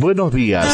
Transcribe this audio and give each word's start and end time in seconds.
buenos 0.00 0.32
días. 0.32 0.66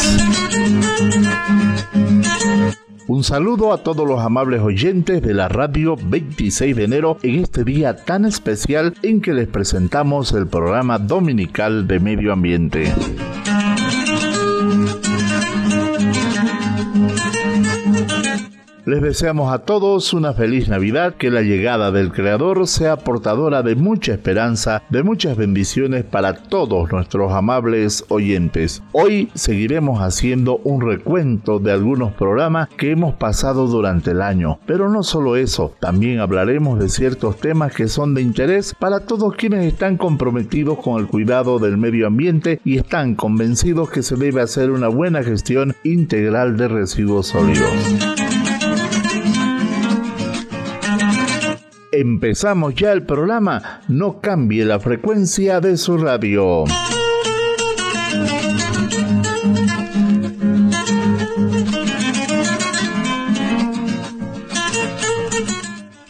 Un 3.07 3.23
saludo 3.23 3.73
a 3.73 3.83
todos 3.83 4.07
los 4.07 4.21
amables 4.21 4.61
oyentes 4.61 5.21
de 5.21 5.33
la 5.33 5.49
radio 5.49 5.95
26 6.01 6.75
de 6.75 6.83
enero 6.85 7.17
en 7.23 7.43
este 7.43 7.63
día 7.63 7.95
tan 7.95 8.25
especial 8.25 8.93
en 9.03 9.21
que 9.21 9.33
les 9.33 9.47
presentamos 9.47 10.31
el 10.31 10.47
programa 10.47 10.97
dominical 10.97 11.87
de 11.87 11.99
medio 11.99 12.33
ambiente. 12.33 12.93
Les 18.87 19.01
deseamos 19.01 19.51
a 19.51 19.59
todos 19.59 20.13
una 20.13 20.31
feliz 20.31 20.69
Navidad, 20.69 21.15
que 21.15 21.29
la 21.29 21.41
llegada 21.41 21.91
del 21.91 22.13
Creador 22.13 22.65
sea 22.67 22.95
portadora 22.95 23.61
de 23.61 23.75
mucha 23.75 24.13
esperanza, 24.13 24.81
de 24.89 25.03
muchas 25.03 25.35
bendiciones 25.35 26.05
para 26.05 26.35
todos 26.35 26.89
nuestros 26.89 27.33
amables 27.33 28.05
oyentes. 28.07 28.81
Hoy 28.93 29.29
seguiremos 29.33 29.99
haciendo 29.99 30.61
un 30.63 30.79
recuento 30.79 31.59
de 31.59 31.73
algunos 31.73 32.13
programas 32.13 32.69
que 32.77 32.91
hemos 32.91 33.13
pasado 33.15 33.67
durante 33.67 34.11
el 34.11 34.21
año, 34.21 34.57
pero 34.65 34.87
no 34.87 35.03
solo 35.03 35.35
eso, 35.35 35.73
también 35.81 36.21
hablaremos 36.21 36.79
de 36.79 36.87
ciertos 36.87 37.35
temas 37.41 37.73
que 37.73 37.89
son 37.89 38.13
de 38.13 38.21
interés 38.21 38.73
para 38.73 39.01
todos 39.01 39.35
quienes 39.35 39.65
están 39.65 39.97
comprometidos 39.97 40.79
con 40.79 40.97
el 41.01 41.07
cuidado 41.07 41.59
del 41.59 41.75
medio 41.75 42.07
ambiente 42.07 42.61
y 42.63 42.77
están 42.77 43.15
convencidos 43.15 43.89
que 43.89 44.01
se 44.01 44.15
debe 44.15 44.39
hacer 44.39 44.71
una 44.71 44.87
buena 44.87 45.23
gestión 45.23 45.75
integral 45.83 46.55
de 46.55 46.69
residuos 46.69 47.27
sólidos. 47.27 48.26
Empezamos 51.99 52.75
ya 52.75 52.91
el 52.91 53.01
programa. 53.01 53.81
No 53.87 54.21
cambie 54.21 54.63
la 54.65 54.79
frecuencia 54.79 55.59
de 55.59 55.77
su 55.77 55.97
radio. 55.97 56.65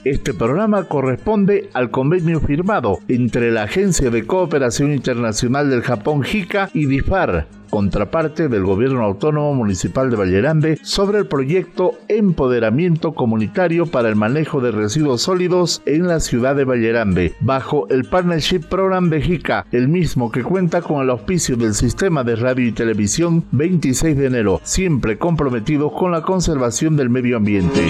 Este 0.03 0.33
programa 0.33 0.83
corresponde 0.89 1.69
al 1.73 1.89
convenio 1.89 2.41
firmado 2.41 2.99
entre 3.07 3.51
la 3.51 3.63
Agencia 3.63 4.09
de 4.09 4.27
Cooperación 4.27 4.91
Internacional 4.91 5.69
del 5.69 5.83
Japón 5.83 6.21
JICA 6.21 6.69
y 6.73 6.87
DIFAR 6.87 7.47
contraparte 7.69 8.47
del 8.47 8.63
Gobierno 8.63 9.03
Autónomo 9.03 9.53
Municipal 9.53 10.09
de 10.09 10.15
Vallerande 10.15 10.79
sobre 10.83 11.19
el 11.19 11.27
proyecto 11.27 11.93
Empoderamiento 12.07 13.13
Comunitario 13.13 13.85
para 13.85 14.09
el 14.09 14.15
Manejo 14.15 14.61
de 14.61 14.71
Residuos 14.71 15.21
Sólidos 15.21 15.81
en 15.85 16.07
la 16.07 16.19
ciudad 16.19 16.55
de 16.55 16.65
Vallerande, 16.65 17.35
bajo 17.39 17.87
el 17.89 18.05
Partnership 18.05 18.61
Program 18.69 19.09
de 19.09 19.21
JICA, 19.21 19.65
el 19.71 19.87
mismo 19.87 20.31
que 20.31 20.43
cuenta 20.43 20.81
con 20.81 21.01
el 21.01 21.09
auspicio 21.09 21.57
del 21.57 21.73
Sistema 21.73 22.23
de 22.23 22.35
Radio 22.35 22.67
y 22.67 22.71
Televisión 22.71 23.45
26 23.51 24.17
de 24.17 24.25
enero, 24.25 24.61
siempre 24.63 25.17
comprometidos 25.17 25.91
con 25.93 26.11
la 26.11 26.21
conservación 26.21 26.95
del 26.95 27.09
medio 27.09 27.37
ambiente. 27.37 27.89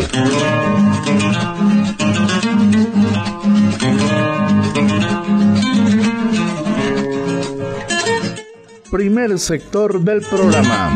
Primer 8.98 9.38
sector 9.38 10.02
del 10.02 10.22
programa. 10.24 10.90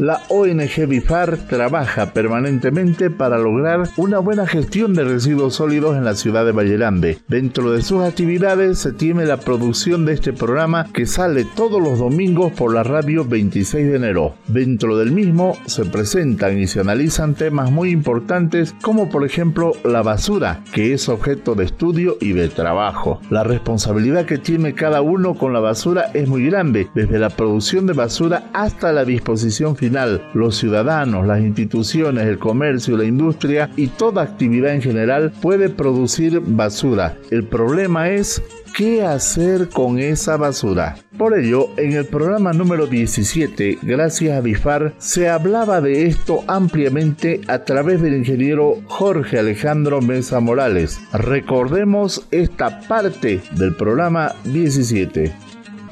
La 0.00 0.22
ONG 0.30 0.86
BIFAR 0.88 1.36
trabaja 1.46 2.14
permanentemente 2.14 3.10
para 3.10 3.36
lograr 3.36 3.82
una 3.98 4.18
buena 4.18 4.46
gestión 4.46 4.94
de 4.94 5.04
residuos 5.04 5.56
sólidos 5.56 5.94
en 5.94 6.06
la 6.06 6.14
ciudad 6.14 6.46
de 6.46 6.52
Vallerambe. 6.52 7.18
Dentro 7.28 7.70
de 7.70 7.82
sus 7.82 8.02
actividades 8.02 8.78
se 8.78 8.92
tiene 8.92 9.26
la 9.26 9.36
producción 9.36 10.06
de 10.06 10.14
este 10.14 10.32
programa 10.32 10.86
que 10.94 11.04
sale 11.04 11.44
todos 11.44 11.82
los 11.82 11.98
domingos 11.98 12.50
por 12.52 12.72
la 12.72 12.82
radio 12.82 13.26
26 13.26 13.90
de 13.90 13.96
enero. 13.96 14.36
Dentro 14.48 14.96
del 14.96 15.12
mismo 15.12 15.58
se 15.66 15.84
presentan 15.84 16.58
y 16.58 16.66
se 16.66 16.80
analizan 16.80 17.34
temas 17.34 17.70
muy 17.70 17.90
importantes 17.90 18.74
como 18.80 19.10
por 19.10 19.26
ejemplo 19.26 19.72
la 19.84 20.00
basura, 20.00 20.64
que 20.72 20.94
es 20.94 21.10
objeto 21.10 21.54
de 21.54 21.66
estudio 21.66 22.16
y 22.22 22.32
de 22.32 22.48
trabajo. 22.48 23.20
La 23.28 23.44
responsabilidad 23.44 24.24
que 24.24 24.38
tiene 24.38 24.72
cada 24.72 25.02
uno 25.02 25.34
con 25.34 25.52
la 25.52 25.60
basura 25.60 26.10
es 26.14 26.26
muy 26.26 26.46
grande, 26.46 26.88
desde 26.94 27.18
la 27.18 27.28
producción 27.28 27.84
de 27.84 27.92
basura 27.92 28.44
hasta 28.54 28.92
la 28.92 29.04
disposición 29.04 29.76
final 29.76 29.89
los 30.34 30.56
ciudadanos, 30.56 31.26
las 31.26 31.40
instituciones, 31.40 32.26
el 32.26 32.38
comercio, 32.38 32.96
la 32.96 33.04
industria 33.04 33.70
y 33.76 33.88
toda 33.88 34.22
actividad 34.22 34.74
en 34.74 34.82
general 34.82 35.32
puede 35.40 35.68
producir 35.68 36.40
basura. 36.40 37.16
El 37.30 37.44
problema 37.44 38.10
es 38.10 38.42
qué 38.76 39.04
hacer 39.04 39.68
con 39.68 39.98
esa 39.98 40.36
basura. 40.36 40.96
Por 41.18 41.38
ello, 41.38 41.68
en 41.76 41.92
el 41.92 42.06
programa 42.06 42.52
número 42.52 42.86
17, 42.86 43.78
gracias 43.82 44.36
a 44.36 44.40
BIFAR, 44.40 44.94
se 44.98 45.28
hablaba 45.28 45.80
de 45.80 46.06
esto 46.06 46.44
ampliamente 46.46 47.40
a 47.48 47.64
través 47.64 48.00
del 48.00 48.14
ingeniero 48.14 48.78
Jorge 48.86 49.38
Alejandro 49.38 50.00
Mesa 50.00 50.40
Morales. 50.40 51.00
Recordemos 51.12 52.26
esta 52.30 52.80
parte 52.80 53.40
del 53.56 53.74
programa 53.74 54.34
17. 54.44 55.49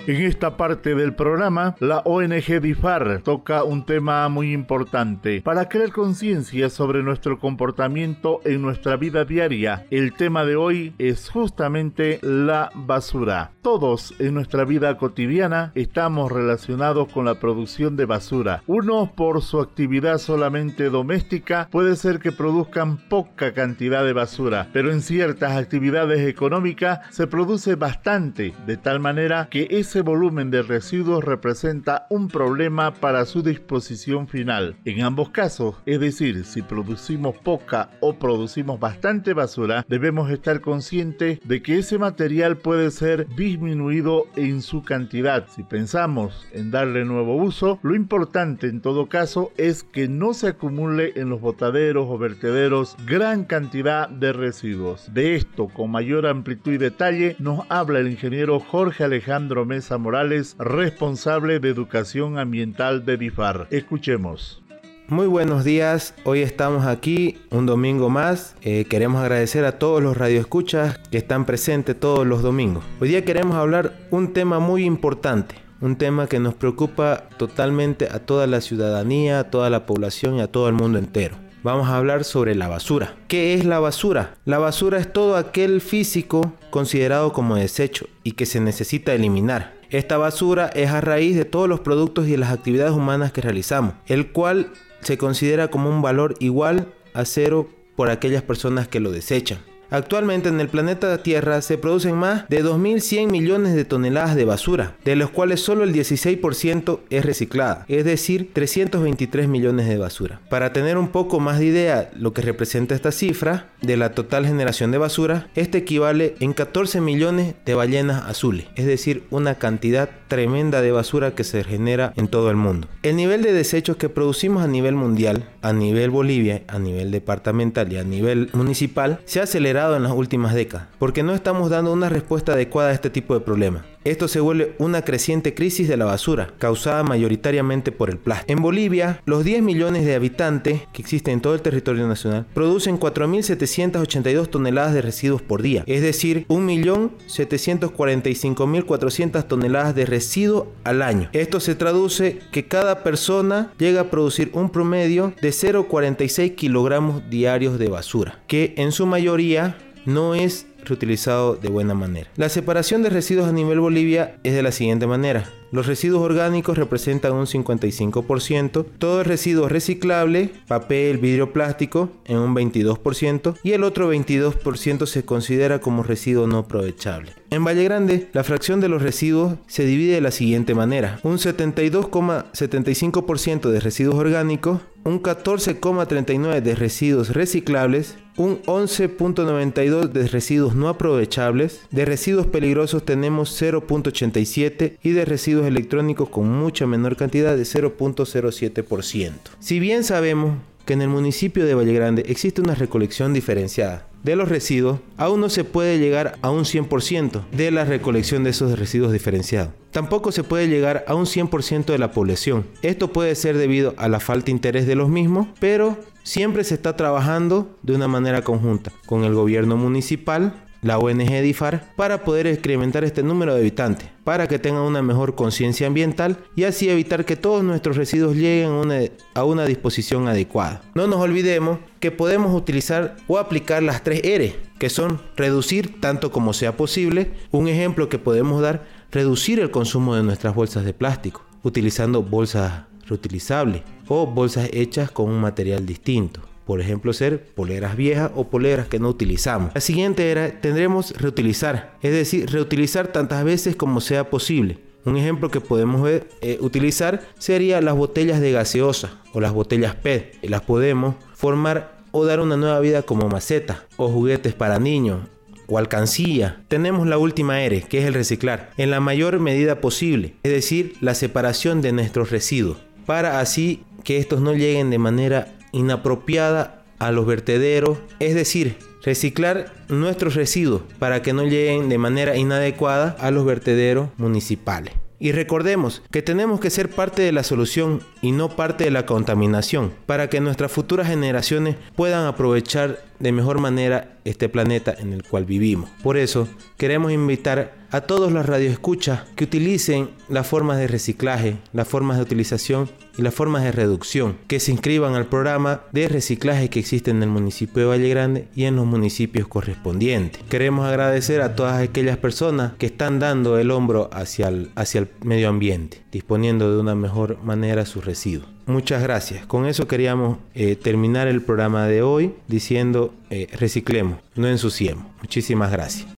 En 0.09 0.23
esta 0.23 0.57
parte 0.57 0.95
del 0.95 1.15
programa, 1.15 1.77
la 1.81 1.99
ONG 1.99 2.63
DIFAR 2.63 3.21
toca 3.23 3.63
un 3.63 3.85
tema 3.85 4.27
muy 4.31 4.55
importante 4.55 5.43
para 5.43 5.69
crear 5.69 5.93
conciencia 5.93 6.71
sobre 6.71 7.03
nuestro 7.03 7.39
comportamiento 7.39 8.41
en 8.47 8.63
nuestra 8.63 8.97
vida 8.97 9.27
diaria. 9.27 9.85
El 9.91 10.15
tema 10.15 10.47
de 10.47 10.57
hoy 10.57 10.95
es 10.97 11.29
justamente 11.29 12.21
la 12.23 12.71
basura. 12.75 13.51
Todos 13.61 14.15
en 14.19 14.33
nuestra 14.33 14.65
vida 14.65 14.97
cotidiana 14.97 15.73
estamos 15.75 16.33
relacionados 16.33 17.13
con 17.13 17.27
la 17.27 17.35
producción 17.35 17.95
de 17.99 18.07
basura. 18.07 18.63
Unos 18.67 19.11
por 19.11 19.43
su 19.43 19.61
actividad 19.61 20.17
solamente 20.17 20.89
doméstica 20.89 21.69
puede 21.71 21.97
ser 21.97 22.19
que 22.19 22.33
produzcan 22.33 22.97
poca 23.11 23.53
cantidad 23.53 24.03
de 24.07 24.15
basura, 24.15 24.71
pero 24.73 24.91
en 24.91 25.03
ciertas 25.03 25.55
actividades 25.55 26.27
económicas 26.27 27.01
se 27.11 27.27
produce 27.27 27.75
bastante, 27.75 28.55
de 28.67 28.79
tal 28.79 29.01
manera 29.01 29.49
que 29.51 29.69
ese 29.71 29.98
volumen 30.03 30.51
de 30.51 30.63
residuos 30.63 31.25
representa 31.25 32.07
un 32.11 32.29
problema 32.29 32.95
para 32.95 33.25
su 33.25 33.43
disposición 33.43 34.29
final. 34.29 34.77
En 34.85 35.03
ambos 35.03 35.31
casos, 35.31 35.77
es 35.87 36.01
decir, 36.01 36.45
si 36.45 36.63
producimos 36.63 37.37
poca 37.37 37.91
o 38.01 38.19
producimos 38.19 38.81
bastante 38.81 39.35
basura, 39.35 39.85
debemos 39.89 40.31
estar 40.31 40.61
conscientes 40.61 41.41
de 41.45 41.63
que 41.63 41.79
ese 41.79 41.99
material 41.99 42.59
puede 42.59 42.91
ser 42.91 43.27
disminuido 43.37 44.27
en 44.37 44.63
su 44.63 44.83
cantidad. 44.83 45.47
Si 45.49 45.63
pensamos 45.63 46.47
en 46.53 46.71
darle 46.71 47.05
nuevo 47.05 47.37
uso, 47.37 47.79
lo 47.83 47.95
importante 47.95 48.67
en 48.67 48.81
todo 48.81 49.09
caso 49.09 49.53
es 49.57 49.83
que 49.83 50.09
no 50.09 50.35
se 50.35 50.49
acumule 50.49 51.13
en 51.17 51.29
los 51.29 51.41
botaderos 51.41 52.07
o 52.09 52.19
vertederos 52.19 52.97
gran 53.07 53.45
cantidad 53.45 54.09
de 54.09 54.33
residuos. 54.33 55.13
De 55.13 55.35
esto, 55.35 55.69
con 55.69 55.91
mayor 55.91 56.27
amplitud 56.27 56.73
y 56.73 56.79
detalle, 56.79 57.37
nos 57.39 57.61
habla 57.69 58.01
el 58.01 58.09
ingeniero 58.09 58.61
Jorge 58.61 59.05
Alejandro 59.05 59.65
Mesa 59.79 59.97
Morales, 59.97 60.57
responsable 60.59 61.61
de 61.61 61.69
educación 61.69 62.37
ambiental 62.37 63.05
de 63.05 63.17
DIFAR. 63.17 63.69
Escuchemos. 63.71 64.61
Muy 65.07 65.29
buenos 65.29 65.63
días, 65.63 66.17
hoy 66.25 66.41
estamos 66.41 66.85
aquí 66.85 67.39
un 67.51 67.65
domingo 67.65 68.11
más. 68.11 68.57
Eh, 68.63 68.87
queremos 68.91 69.23
agradecer 69.23 69.65
a 69.65 69.79
todos 69.79 70.03
los 70.03 70.17
radioescuchas 70.17 70.99
que 71.13 71.19
están 71.19 71.45
presentes 71.45 71.95
todos 72.01 72.27
los 72.27 72.43
domingos. 72.43 72.83
Hoy 73.01 73.11
día 73.11 73.25
queremos 73.25 73.55
hablar 73.55 73.93
un 74.11 74.33
tema 74.33 74.59
muy 74.59 74.85
importante, 74.85 75.55
un 75.81 75.95
tema 75.95 76.27
que 76.27 76.41
nos 76.41 76.55
preocupa 76.55 77.29
totalmente 77.37 78.09
a 78.11 78.19
toda 78.19 78.49
la 78.49 78.61
ciudadanía, 78.61 79.39
a 79.39 79.45
toda 79.45 79.71
la 79.71 79.87
población 79.87 80.39
y 80.39 80.41
a 80.41 80.51
todo 80.51 80.67
el 80.67 80.75
mundo 80.75 80.99
entero. 80.99 81.37
Vamos 81.63 81.89
a 81.89 81.97
hablar 81.97 82.25
sobre 82.25 82.55
la 82.55 82.69
basura. 82.69 83.17
¿Qué 83.27 83.55
es 83.55 83.65
la 83.65 83.81
basura? 83.81 84.35
La 84.45 84.59
basura 84.59 84.99
es 84.99 85.13
todo 85.13 85.37
aquel 85.37 85.81
físico 85.81 86.53
considerado 86.71 87.33
como 87.33 87.57
desecho 87.57 88.07
y 88.23 88.33
que 88.33 88.47
se 88.47 88.61
necesita 88.61 89.13
eliminar. 89.13 89.78
Esta 89.91 90.19
basura 90.19 90.67
es 90.75 90.91
a 90.91 91.01
raíz 91.01 91.35
de 91.35 91.47
todos 91.47 91.67
los 91.67 91.81
productos 91.81 92.29
y 92.29 92.37
las 92.37 92.53
actividades 92.53 92.93
humanas 92.93 93.33
que 93.33 93.41
realizamos, 93.41 93.95
el 94.07 94.33
cual 94.33 94.71
se 95.01 95.17
considera 95.17 95.69
como 95.69 95.89
un 95.89 96.03
valor 96.03 96.35
igual 96.41 96.93
a 97.15 97.25
cero 97.25 97.71
por 97.97 98.11
aquellas 98.11 98.43
personas 98.43 98.87
que 98.87 99.01
lo 99.01 99.11
desechan. 99.11 99.59
Actualmente 99.91 100.51
en 100.51 100.61
el 100.61 100.69
planeta 100.69 101.23
Tierra 101.23 101.63
se 101.63 101.79
producen 101.79 102.15
más 102.15 102.47
de 102.49 102.63
2.100 102.63 103.31
millones 103.31 103.75
de 103.75 103.87
toneladas 103.87 104.37
de 104.37 104.45
basura, 104.45 104.95
de 105.05 105.17
los 105.17 105.31
cuales 105.31 105.61
solo 105.61 105.83
el 105.83 105.95
16% 105.95 107.01
es 107.09 107.25
reciclada, 107.25 107.87
es 107.89 108.05
decir, 108.05 108.51
323 108.53 109.49
millones 109.49 109.89
de 109.89 109.97
basura. 109.97 110.41
Para 110.51 110.75
tener 110.75 110.99
un 110.99 111.09
poco 111.09 111.41
más 111.41 111.59
de 111.59 111.67
idea 111.67 112.11
lo 112.15 112.35
que 112.35 112.43
representa 112.43 112.95
esta 112.95 113.13
cifra 113.13 113.71
de 113.81 113.97
la 113.97 114.13
total 114.13 114.47
generación 114.47 114.91
de 114.91 114.99
basura, 114.99 115.49
este 115.55 115.79
equivale 115.79 116.35
en 116.41 116.53
14 116.53 117.01
millones 117.01 117.55
de 117.65 117.75
ballenas 117.75 118.27
azules, 118.27 118.67
es 118.75 118.85
decir, 118.85 119.25
una 119.31 119.55
cantidad 119.55 120.11
tremenda 120.29 120.83
de 120.83 120.93
basura 120.93 121.35
que 121.35 121.45
se 121.45 121.65
genera 121.65 122.13
en 122.17 122.29
todo 122.29 122.51
el 122.51 122.57
mundo. 122.57 122.89
El 123.03 123.17
nivel 123.17 123.41
de 123.43 123.55
desechos 123.55 123.97
que 123.97 124.11
producimos 124.11 124.63
a 124.63 124.69
nivel 124.69 124.95
mundial, 124.95 125.49
a 125.63 125.73
nivel 125.73 126.11
Bolivia, 126.11 126.63
a 126.69 126.79
nivel 126.79 127.11
departamental 127.11 127.91
y 127.91 127.97
a 127.97 128.05
nivel 128.05 128.51
municipal 128.53 129.21
se 129.25 129.41
ha 129.41 129.45
acelerado 129.45 129.78
en 129.79 130.03
las 130.03 130.13
últimas 130.13 130.55
décadas, 130.55 130.89
porque 130.99 131.23
no 131.23 131.35
estamos 131.35 131.71
dando 131.71 131.93
una 131.93 132.09
respuesta 132.09 132.53
adecuada 132.53 132.91
a 132.91 132.95
este 132.95 133.11
tipo 133.11 133.35
de 133.35 133.41
problemas. 133.41 133.85
Esto 134.05 134.29
se 134.29 134.41
vuelve 134.41 134.75
una 134.79 135.03
creciente 135.03 135.55
crisis 135.55 135.89
de 135.89 135.97
la 135.97 136.05
basura, 136.05 136.53
causada 136.59 137.03
mayoritariamente 137.03 137.91
por 137.93 138.11
el 138.11 138.19
plástico. 138.19 138.53
En 138.53 138.61
Bolivia, 138.63 139.23
los 139.27 139.45
10 139.45 139.63
millones 139.63 140.05
de 140.05 140.15
habitantes 140.15 140.83
que 140.93 141.03
existen 141.03 141.35
en 141.35 141.41
todo 141.41 141.55
el 141.55 141.63
territorio 141.63 142.07
nacional 142.07 142.47
producen 142.55 142.99
4.782 142.99 144.49
toneladas 144.49 144.95
de 144.95 145.03
residuos 145.03 145.43
por 145.43 145.63
día, 145.63 145.85
es 145.87 146.03
decir, 146.03 146.47
1.745.400 146.49 149.47
toneladas 149.47 149.95
de 149.95 150.07
residuos 150.07 150.69
al 150.85 151.03
año. 151.03 151.29
Esto 151.33 151.61
se 151.61 151.75
traduce 151.75 152.39
que 152.53 152.67
cada 152.67 153.03
persona 153.03 153.73
llega 153.79 154.03
a 154.03 154.11
producir 154.11 154.51
un 154.55 154.71
promedio 154.71 155.35
de 155.41 155.51
0,46 155.51 156.55
kilogramos 156.55 157.29
diarios 157.29 157.79
de 157.79 157.89
basura, 157.89 158.41
que 158.47 158.75
en 158.77 158.93
su 158.93 159.07
mayoría 159.07 159.77
no 160.07 160.35
es 160.35 160.67
reutilizado 160.89 161.57
de 161.57 161.69
buena 161.69 161.93
manera. 161.95 162.31
La 162.37 162.49
separación 162.49 163.03
de 163.03 163.11
residuos 163.11 163.49
a 163.49 163.53
nivel 163.53 163.81
Bolivia 163.81 164.39
es 164.43 164.55
de 164.55 164.63
la 164.63 164.73
siguiente 164.73 165.07
manera. 165.07 165.51
Los 165.71 165.87
residuos 165.87 166.23
orgánicos 166.23 166.79
representan 166.79 167.35
un 167.35 167.45
55%, 167.45 168.87
todo 168.99 169.21
el 169.21 169.27
residuo 169.27 169.69
reciclable, 169.69 170.51
papel, 170.67 171.19
vidrio, 171.19 171.53
plástico, 171.53 172.09
en 172.25 172.39
un 172.39 172.55
22% 172.55 173.57
y 173.63 173.73
el 173.73 173.85
otro 173.85 174.11
22% 174.11 175.05
se 175.05 175.27
considera 175.27 175.81
como 175.81 176.03
residuo 176.03 176.47
no 176.47 176.57
aprovechable. 176.59 177.33
En 177.51 177.65
Valle 177.65 177.85
Grande, 177.85 178.29
la 178.33 178.45
fracción 178.45 178.81
de 178.81 178.89
los 178.89 179.03
residuos 179.03 179.57
se 179.67 179.85
divide 179.85 180.15
de 180.15 180.23
la 180.23 180.31
siguiente 180.31 180.75
manera: 180.75 181.21
un 181.23 181.37
72,75% 181.37 183.69
de 183.69 183.81
residuos 183.81 184.17
orgánicos, 184.17 184.81
un 185.05 185.23
14,39% 185.23 186.63
de 186.63 186.75
residuos 186.75 187.35
reciclables, 187.35 188.17
un 188.39 188.63
11.92 188.63 190.11
de 190.11 190.29
residuos 190.29 190.77
no 190.77 190.89
aprovechables, 190.89 191.83
de 191.91 192.05
residuos 192.05 192.47
peligrosos 192.47 193.05
tenemos 193.05 193.61
0.87 193.61 194.99
y 195.03 195.11
de 195.11 195.25
residuos 195.25 195.67
electrónicos 195.67 196.29
con 196.29 196.49
mucha 196.49 196.87
menor 196.87 197.17
cantidad 197.17 197.57
de 197.57 197.65
0.07%. 197.65 199.33
Si 199.59 199.81
bien 199.81 200.05
sabemos 200.05 200.57
que 200.87 200.95
en 200.95 201.03
el 201.03 201.09
municipio 201.09 201.67
de 201.67 201.75
Valle 201.75 201.93
Grande 201.93 202.23
existe 202.29 202.63
una 202.63 202.75
recolección 202.75 203.35
diferenciada 203.35 204.07
de 204.29 204.37
los 204.37 204.49
residuos, 204.49 205.01
aún 205.17 205.41
no 205.41 205.49
se 205.49 205.65
puede 205.65 205.99
llegar 205.99 206.39
a 206.43 206.51
un 206.51 206.65
100% 206.65 207.49
de 207.51 207.71
la 207.71 207.85
recolección 207.85 208.45
de 208.45 208.51
esos 208.51 208.79
residuos 208.79 209.11
diferenciados. 209.11 209.73
Tampoco 209.91 210.33
se 210.33 210.45
puede 210.45 210.69
llegar 210.69 211.05
a 211.09 211.15
un 211.15 211.25
100% 211.25 211.87
de 211.87 211.99
la 211.99 212.13
población. 212.13 212.67
Esto 212.83 213.11
puede 213.11 213.35
ser 213.35 213.57
debido 213.57 213.95
a 213.97 214.09
la 214.09 214.21
falta 214.21 214.47
de 214.47 214.53
interés 214.53 214.87
de 214.87 214.97
los 214.97 215.09
mismos, 215.09 215.49
pero 215.61 215.97
siempre 216.23 216.63
se 216.65 216.75
está 216.75 216.95
trabajando 216.95 217.75
de 217.83 217.95
una 217.95 218.07
manera 218.07 218.43
conjunta 218.43 218.93
con 219.07 219.25
el 219.25 219.33
gobierno 219.33 219.79
municipal, 219.79 220.68
la 220.83 220.99
ONG 220.99 221.43
DIFAR 221.43 221.93
para 221.97 222.25
poder 222.25 222.47
incrementar 222.47 223.05
este 223.05 223.23
número 223.23 223.55
de 223.55 223.61
habitantes, 223.61 224.09
para 224.25 224.47
que 224.47 224.59
tengan 224.59 224.83
una 224.83 225.03
mejor 225.03 225.35
conciencia 225.35 225.87
ambiental 225.87 226.39
y 226.55 226.65
así 226.65 226.89
evitar 226.89 227.25
que 227.25 227.37
todos 227.37 227.65
nuestros 227.65 227.97
residuos 227.97 228.37
lleguen 228.37 229.11
a 229.35 229.45
una, 229.45 229.65
disposición 229.67 230.29
adecuada. 230.29 230.83
No 230.95 231.07
nos 231.07 231.21
olvidemos 231.21 231.79
que 232.01 232.11
podemos 232.11 232.55
utilizar 232.55 233.17
o 233.27 233.39
aplicar 233.39 233.83
las 233.83 234.03
tres 234.03 234.23
R, 234.25 234.57
que 234.79 234.89
son 234.89 235.21
reducir 235.37 236.01
tanto 236.01 236.31
como 236.31 236.53
sea 236.53 236.77
posible. 236.77 237.33
Un 237.51 237.69
ejemplo 237.69 238.09
que 238.09 238.19
podemos 238.19 238.63
dar, 238.63 238.87
reducir 239.11 239.61
el 239.61 239.71
consumo 239.71 240.15
de 240.15 240.23
nuestras 240.23 240.55
bolsas 240.55 240.85
de 240.85 240.95
plástico, 240.95 241.45
utilizando 241.63 242.23
bolsas 242.23 242.85
reutilizables 243.07 243.83
o 244.07 244.27
bolsas 244.27 244.69
hechas 244.73 245.11
con 245.11 245.29
un 245.29 245.41
material 245.41 245.85
distinto 245.85 246.48
por 246.69 246.83
ejemplo, 246.83 247.15
ser 247.15 247.43
poleras 247.55 247.97
viejas 247.97 248.31
o 248.37 248.49
poleras 248.49 248.89
que 248.89 248.99
no 248.99 249.09
utilizamos. 249.09 249.71
La 249.75 249.81
siguiente 249.81 250.31
era, 250.31 250.61
tendremos 250.61 251.17
reutilizar, 251.17 251.97
es 252.03 252.13
decir, 252.13 252.51
reutilizar 252.51 253.09
tantas 253.09 253.43
veces 253.43 253.75
como 253.75 254.03
sea 254.03 254.29
posible. 254.29 254.77
Un 255.07 255.17
ejemplo 255.17 255.51
que 255.51 255.63
podemos 255.63 256.07
eh, 256.07 256.59
utilizar 256.61 257.23
sería 257.39 257.81
las 257.81 257.97
botellas 257.97 258.43
de 258.43 258.53
gaseosa 258.53 259.23
o 259.33 259.41
las 259.41 259.55
botellas 259.55 259.95
PET. 259.95 260.37
Las 260.43 260.61
podemos 260.61 261.15
formar 261.33 262.03
o 262.11 262.27
dar 262.27 262.39
una 262.39 262.59
nueva 262.59 262.81
vida 262.81 263.01
como 263.01 263.31
maceta 263.31 263.87
o 263.97 264.11
juguetes 264.11 264.53
para 264.53 264.79
niños 264.79 265.21
o 265.69 265.79
alcancía. 265.79 266.61
Tenemos 266.69 267.07
la 267.07 267.17
última 267.17 267.63
R, 267.63 267.81
que 267.89 268.01
es 268.01 268.05
el 268.05 268.13
reciclar, 268.13 268.73
en 268.77 268.91
la 268.91 269.01
mayor 269.01 269.41
medida 269.41 269.81
posible, 269.81 270.35
es 270.43 270.53
decir, 270.53 270.97
la 271.01 271.15
separación 271.15 271.81
de 271.81 271.93
nuestros 271.93 272.31
residuos, 272.31 272.77
para 273.07 273.41
así 273.41 273.85
que 274.05 274.19
estos 274.19 274.43
no 274.43 274.53
lleguen 274.53 274.91
de 274.91 274.99
manera 274.99 275.55
inapropiada 275.73 276.83
a 276.99 277.13
los 277.13 277.27
vertederos, 277.27 277.99
es 278.19 278.35
decir, 278.35 278.77
reciclar 279.03 279.73
nuestros 279.89 280.35
residuos 280.35 280.83
para 280.99 281.23
que 281.23 281.33
no 281.33 281.45
lleguen 281.45 281.89
de 281.89 281.99
manera 281.99 282.37
inadecuada 282.37 283.17
a 283.21 283.31
los 283.31 283.45
vertederos 283.45 284.09
municipales. 284.17 284.95
Y 285.21 285.33
recordemos 285.33 286.03
que 286.13 286.23
tenemos 286.23 286.61
que 286.61 286.71
ser 286.71 286.91
parte 286.91 287.23
de 287.23 287.33
la 287.33 287.43
solución 287.43 288.01
y 288.23 288.31
no 288.31 288.51
parte 288.51 288.85
de 288.85 288.93
la 288.93 289.05
contaminación 289.05 289.93
para 290.07 290.31
que 290.31 290.41
nuestras 290.41 290.71
futuras 290.71 291.09
generaciones 291.09 291.75
puedan 291.97 292.27
aprovechar 292.27 293.03
de 293.19 293.33
mejor 293.33 293.61
manera 293.61 294.19
este 294.25 294.49
planeta 294.49 294.95
en 294.99 295.13
el 295.13 295.23
cual 295.23 295.45
vivimos. 295.45 295.91
Por 296.03 296.17
eso 296.17 296.49
queremos 296.77 297.13
invitar 297.13 297.79
a 297.91 298.03
todos 298.03 298.31
los 298.31 298.45
radioescuchas 298.45 299.23
que 299.35 299.45
utilicen 299.45 300.11
las 300.29 300.47
formas 300.47 300.79
de 300.79 300.87
reciclaje, 300.87 301.57
las 301.73 301.89
formas 301.89 302.19
de 302.19 302.23
utilización 302.23 302.91
y 303.17 303.23
las 303.23 303.35
formas 303.35 303.65
de 303.65 303.73
reducción, 303.73 304.37
que 304.47 304.61
se 304.61 304.73
inscriban 304.73 305.15
al 305.15 305.27
programa 305.27 305.83
de 305.93 306.09
reciclaje 306.09 306.69
que 306.69 306.81
existe 306.81 307.11
en 307.11 307.23
el 307.23 307.31
municipio 307.31 307.83
de 307.83 307.89
Valle 307.89 308.09
Grande 308.11 308.49
y 308.55 308.65
en 308.65 308.77
los 308.77 308.87
municipios 308.87 309.49
correspondientes. 309.49 310.43
Queremos 310.49 310.87
agradecer 310.87 311.41
a 311.41 311.57
todas 311.57 311.81
aquellas 311.81 312.19
personas 312.19 312.73
que 312.79 312.87
están 312.87 313.19
dando 313.19 313.59
el 313.59 313.71
hombro 313.71 314.11
hacia 314.13 314.49
el, 314.49 314.71
hacia 314.77 315.01
el 315.01 315.09
medio 315.25 315.49
ambiente, 315.49 316.03
disponiendo 316.13 316.73
de 316.73 316.81
una 316.81 316.95
mejor 316.95 317.43
manera 317.43 317.87
sus 317.87 318.05
residuos. 318.05 318.58
Muchas 318.69 319.03
gracias. 319.03 319.47
Con 319.47 319.65
eso 319.65 319.89
queríamos 319.89 320.37
eh, 320.55 320.77
terminar 320.77 321.27
el 321.27 321.41
programa 321.41 321.87
de 321.87 322.03
hoy 322.03 322.35
diciendo 322.49 323.15
eh, 323.31 323.49
reciclemos, 323.51 324.19
no 324.35 324.47
ensuciemos. 324.47 325.07
Muchísimas 325.23 325.73
gracias. 325.73 326.18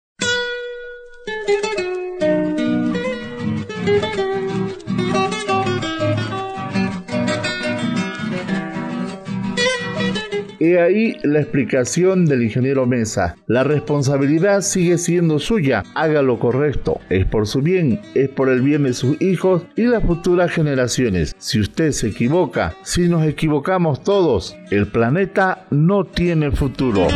He 10.69 10.80
ahí 10.80 11.18
la 11.23 11.40
explicación 11.40 12.28
del 12.28 12.44
ingeniero 12.44 12.85
Mesa. 12.85 13.35
La 13.47 13.64
responsabilidad 13.64 14.61
sigue 14.61 14.99
siendo 14.99 15.40
suya. 15.40 15.83
Haga 15.95 16.21
lo 16.21 16.38
correcto. 16.38 16.99
Es 17.09 17.26
por 17.26 17.47
su 17.47 17.64
bien, 17.64 17.99
es 18.14 18.30
por 18.30 18.49
el 18.49 18.61
bien 18.61 18.83
de 18.83 18.94
sus 18.94 19.19
hijos 19.19 19.64
y 19.76 19.85
las 19.85 20.04
futuras 20.04 20.52
generaciones. 20.52 21.35
Si 21.40 21.59
usted 21.59 21.92
se 21.92 22.09
equivoca, 22.09 22.76
si 22.83 23.07
nos 23.07 23.26
equivocamos 23.26 24.04
todos, 24.04 24.56
el 24.69 24.85
planeta 24.85 25.66
no 25.71 26.06
tiene 26.06 26.52
futuro. 26.52 27.07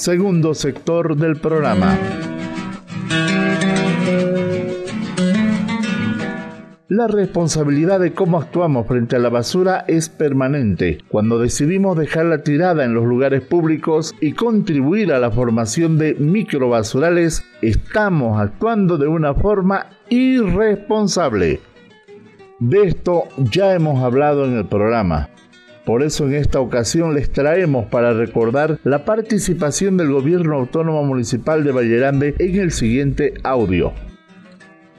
Segundo 0.00 0.54
sector 0.54 1.14
del 1.14 1.36
programa. 1.36 1.94
La 6.88 7.06
responsabilidad 7.06 8.00
de 8.00 8.14
cómo 8.14 8.38
actuamos 8.38 8.86
frente 8.86 9.16
a 9.16 9.18
la 9.18 9.28
basura 9.28 9.84
es 9.86 10.08
permanente. 10.08 11.00
Cuando 11.08 11.38
decidimos 11.38 11.98
dejarla 11.98 12.42
tirada 12.42 12.86
en 12.86 12.94
los 12.94 13.04
lugares 13.04 13.42
públicos 13.42 14.14
y 14.22 14.32
contribuir 14.32 15.12
a 15.12 15.18
la 15.18 15.30
formación 15.30 15.98
de 15.98 16.14
microbasurales, 16.14 17.44
estamos 17.60 18.40
actuando 18.40 18.96
de 18.96 19.06
una 19.06 19.34
forma 19.34 19.90
irresponsable. 20.08 21.60
De 22.58 22.84
esto 22.84 23.24
ya 23.36 23.74
hemos 23.74 24.02
hablado 24.02 24.46
en 24.46 24.56
el 24.56 24.64
programa. 24.64 25.28
Por 25.90 26.04
eso 26.04 26.24
en 26.28 26.34
esta 26.34 26.60
ocasión 26.60 27.14
les 27.14 27.32
traemos 27.32 27.86
para 27.86 28.12
recordar 28.12 28.78
la 28.84 29.04
participación 29.04 29.96
del 29.96 30.12
Gobierno 30.12 30.54
Autónomo 30.54 31.02
Municipal 31.02 31.64
de 31.64 31.72
Vallerande 31.72 32.36
en 32.38 32.60
el 32.60 32.70
siguiente 32.70 33.34
audio. 33.42 33.92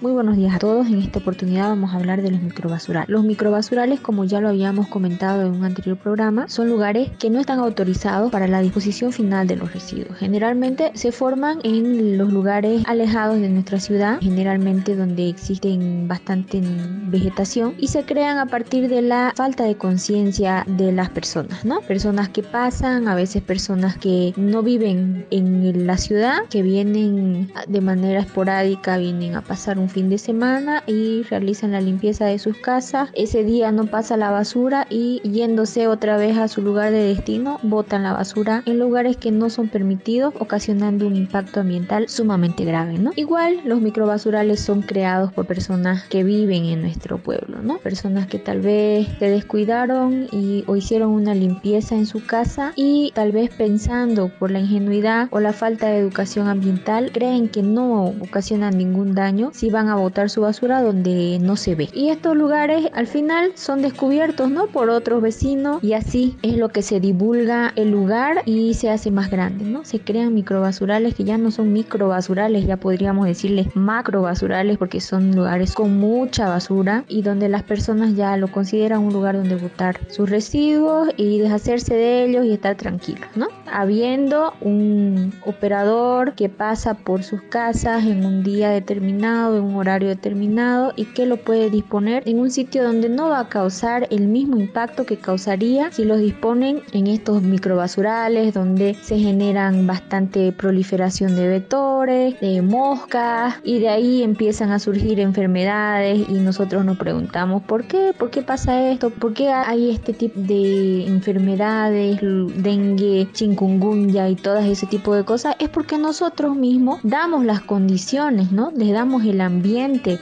Muy 0.01 0.13
buenos 0.13 0.35
días 0.35 0.55
a 0.55 0.57
todos. 0.57 0.87
En 0.87 0.97
esta 0.97 1.19
oportunidad 1.19 1.69
vamos 1.69 1.93
a 1.93 1.97
hablar 1.97 2.23
de 2.23 2.31
los 2.31 2.41
microbasurales. 2.41 3.07
Los 3.07 3.23
microbasurales, 3.23 3.99
como 3.99 4.25
ya 4.25 4.41
lo 4.41 4.49
habíamos 4.49 4.87
comentado 4.87 5.45
en 5.45 5.51
un 5.53 5.63
anterior 5.63 5.95
programa, 5.95 6.49
son 6.49 6.69
lugares 6.69 7.11
que 7.19 7.29
no 7.29 7.39
están 7.39 7.59
autorizados 7.59 8.31
para 8.31 8.47
la 8.47 8.61
disposición 8.61 9.11
final 9.11 9.45
de 9.45 9.57
los 9.57 9.71
residuos. 9.71 10.17
Generalmente 10.17 10.89
se 10.95 11.11
forman 11.11 11.59
en 11.63 12.17
los 12.17 12.33
lugares 12.33 12.81
alejados 12.87 13.39
de 13.39 13.49
nuestra 13.49 13.79
ciudad, 13.79 14.17
generalmente 14.21 14.95
donde 14.95 15.29
existen 15.29 16.07
bastante 16.07 16.63
vegetación 17.05 17.75
y 17.77 17.89
se 17.89 18.03
crean 18.03 18.39
a 18.39 18.47
partir 18.47 18.89
de 18.89 19.03
la 19.03 19.33
falta 19.35 19.65
de 19.65 19.75
conciencia 19.75 20.63
de 20.65 20.91
las 20.91 21.11
personas, 21.11 21.63
¿no? 21.63 21.79
Personas 21.81 22.27
que 22.29 22.41
pasan, 22.41 23.07
a 23.07 23.13
veces 23.13 23.43
personas 23.43 23.97
que 23.97 24.33
no 24.35 24.63
viven 24.63 25.27
en 25.29 25.85
la 25.85 25.97
ciudad, 25.97 26.39
que 26.49 26.63
vienen 26.63 27.51
de 27.67 27.81
manera 27.81 28.21
esporádica, 28.21 28.97
vienen 28.97 29.35
a 29.35 29.41
pasar 29.41 29.77
un 29.77 29.90
fin 29.91 30.09
de 30.09 30.17
semana 30.17 30.83
y 30.87 31.23
realizan 31.23 31.71
la 31.73 31.81
limpieza 31.81 32.25
de 32.25 32.39
sus 32.39 32.57
casas. 32.57 33.09
Ese 33.13 33.43
día 33.43 33.71
no 33.71 33.85
pasa 33.85 34.17
la 34.17 34.31
basura 34.31 34.87
y 34.89 35.21
yéndose 35.23 35.87
otra 35.87 36.17
vez 36.17 36.37
a 36.37 36.47
su 36.47 36.61
lugar 36.61 36.91
de 36.91 37.03
destino, 37.03 37.59
botan 37.63 38.03
la 38.03 38.13
basura 38.13 38.63
en 38.65 38.79
lugares 38.79 39.17
que 39.17 39.31
no 39.31 39.49
son 39.49 39.67
permitidos, 39.67 40.33
ocasionando 40.39 41.07
un 41.07 41.15
impacto 41.15 41.59
ambiental 41.59 42.09
sumamente 42.09 42.65
grave, 42.65 42.97
¿no? 42.97 43.11
Igual 43.15 43.61
los 43.65 43.81
microbasurales 43.81 44.59
son 44.59 44.81
creados 44.81 45.31
por 45.33 45.45
personas 45.45 46.03
que 46.07 46.23
viven 46.23 46.65
en 46.65 46.81
nuestro 46.81 47.17
pueblo, 47.17 47.61
¿no? 47.61 47.77
Personas 47.77 48.27
que 48.27 48.39
tal 48.39 48.61
vez 48.61 49.07
se 49.19 49.29
descuidaron 49.29 50.27
y 50.31 50.63
o 50.67 50.75
hicieron 50.75 51.11
una 51.11 51.35
limpieza 51.35 51.95
en 51.95 52.05
su 52.05 52.25
casa 52.25 52.73
y 52.75 53.11
tal 53.13 53.31
vez 53.31 53.49
pensando 53.53 54.31
por 54.39 54.51
la 54.51 54.59
ingenuidad 54.59 55.27
o 55.31 55.39
la 55.39 55.53
falta 55.53 55.87
de 55.87 55.99
educación 55.99 56.47
ambiental 56.47 57.11
creen 57.11 57.49
que 57.49 57.63
no 57.63 58.05
ocasionan 58.21 58.77
ningún 58.77 59.13
daño 59.13 59.51
si 59.53 59.69
van 59.69 59.80
a 59.89 59.95
botar 59.95 60.29
su 60.29 60.41
basura 60.41 60.81
donde 60.81 61.39
no 61.41 61.55
se 61.55 61.75
ve. 61.75 61.89
Y 61.93 62.09
estos 62.09 62.35
lugares 62.35 62.89
al 62.93 63.07
final 63.07 63.51
son 63.55 63.81
descubiertos, 63.81 64.49
¿no? 64.49 64.67
Por 64.67 64.89
otros 64.89 65.21
vecinos 65.21 65.83
y 65.83 65.93
así 65.93 66.37
es 66.41 66.57
lo 66.57 66.69
que 66.69 66.81
se 66.81 66.99
divulga 66.99 67.73
el 67.75 67.91
lugar 67.91 68.43
y 68.45 68.73
se 68.73 68.89
hace 68.89 69.11
más 69.11 69.29
grande, 69.29 69.65
¿no? 69.65 69.85
Se 69.85 69.99
crean 69.99 70.33
microbasurales 70.33 71.15
que 71.15 71.23
ya 71.23 71.37
no 71.37 71.51
son 71.51 71.73
microbasurales, 71.73 72.65
ya 72.65 72.77
podríamos 72.77 73.25
decirles 73.25 73.75
macrobasurales 73.75 74.77
porque 74.77 75.01
son 75.01 75.35
lugares 75.35 75.73
con 75.73 75.97
mucha 75.97 76.47
basura 76.49 77.05
y 77.07 77.21
donde 77.21 77.49
las 77.49 77.63
personas 77.63 78.15
ya 78.15 78.37
lo 78.37 78.49
consideran 78.49 79.01
un 79.01 79.13
lugar 79.13 79.35
donde 79.35 79.55
botar 79.55 79.99
sus 80.09 80.29
residuos 80.29 81.09
y 81.17 81.39
deshacerse 81.39 81.95
de 81.95 82.25
ellos 82.25 82.45
y 82.45 82.53
estar 82.53 82.75
tranquilos, 82.75 83.27
¿no? 83.35 83.47
Habiendo 83.71 84.53
un 84.61 85.33
operador 85.45 86.33
que 86.33 86.49
pasa 86.49 86.93
por 86.93 87.23
sus 87.23 87.41
casas 87.43 88.05
en 88.05 88.25
un 88.25 88.43
día 88.43 88.69
determinado, 88.69 89.57
en 89.57 89.63
un 89.63 89.70
horario 89.77 90.09
determinado 90.09 90.93
y 90.95 91.05
que 91.05 91.25
lo 91.25 91.37
puede 91.37 91.69
disponer 91.69 92.23
en 92.25 92.39
un 92.39 92.51
sitio 92.51 92.83
donde 92.83 93.09
no 93.09 93.29
va 93.29 93.39
a 93.39 93.49
causar 93.49 94.07
el 94.11 94.27
mismo 94.27 94.57
impacto 94.57 95.05
que 95.05 95.17
causaría 95.17 95.91
si 95.91 96.05
los 96.05 96.19
disponen 96.19 96.81
en 96.93 97.07
estos 97.07 97.41
microbasurales 97.41 98.53
donde 98.53 98.95
se 99.01 99.17
generan 99.17 99.87
bastante 99.87 100.51
proliferación 100.51 101.35
de 101.35 101.47
vectores, 101.47 102.39
de 102.39 102.61
moscas 102.61 103.55
y 103.63 103.79
de 103.79 103.89
ahí 103.89 104.23
empiezan 104.23 104.71
a 104.71 104.79
surgir 104.79 105.19
enfermedades 105.19 106.27
y 106.29 106.33
nosotros 106.33 106.85
nos 106.85 106.97
preguntamos 106.97 107.63
¿por 107.63 107.85
qué? 107.85 108.13
¿Por 108.17 108.29
qué 108.29 108.41
pasa 108.41 108.89
esto? 108.91 109.09
¿Por 109.09 109.33
qué 109.33 109.49
hay 109.49 109.91
este 109.91 110.13
tipo 110.13 110.39
de 110.39 111.05
enfermedades, 111.07 112.19
dengue, 112.21 113.27
chikungunya 113.33 114.29
y 114.29 114.35
todo 114.35 114.57
ese 114.59 114.87
tipo 114.87 115.15
de 115.15 115.23
cosas? 115.23 115.55
Es 115.59 115.69
porque 115.69 115.97
nosotros 115.97 116.55
mismos 116.55 116.99
damos 117.03 117.45
las 117.45 117.61
condiciones, 117.61 118.51
¿no? 118.51 118.71
Les 118.75 118.91
damos 118.91 119.23
el 119.23 119.41
ambiente 119.41 119.50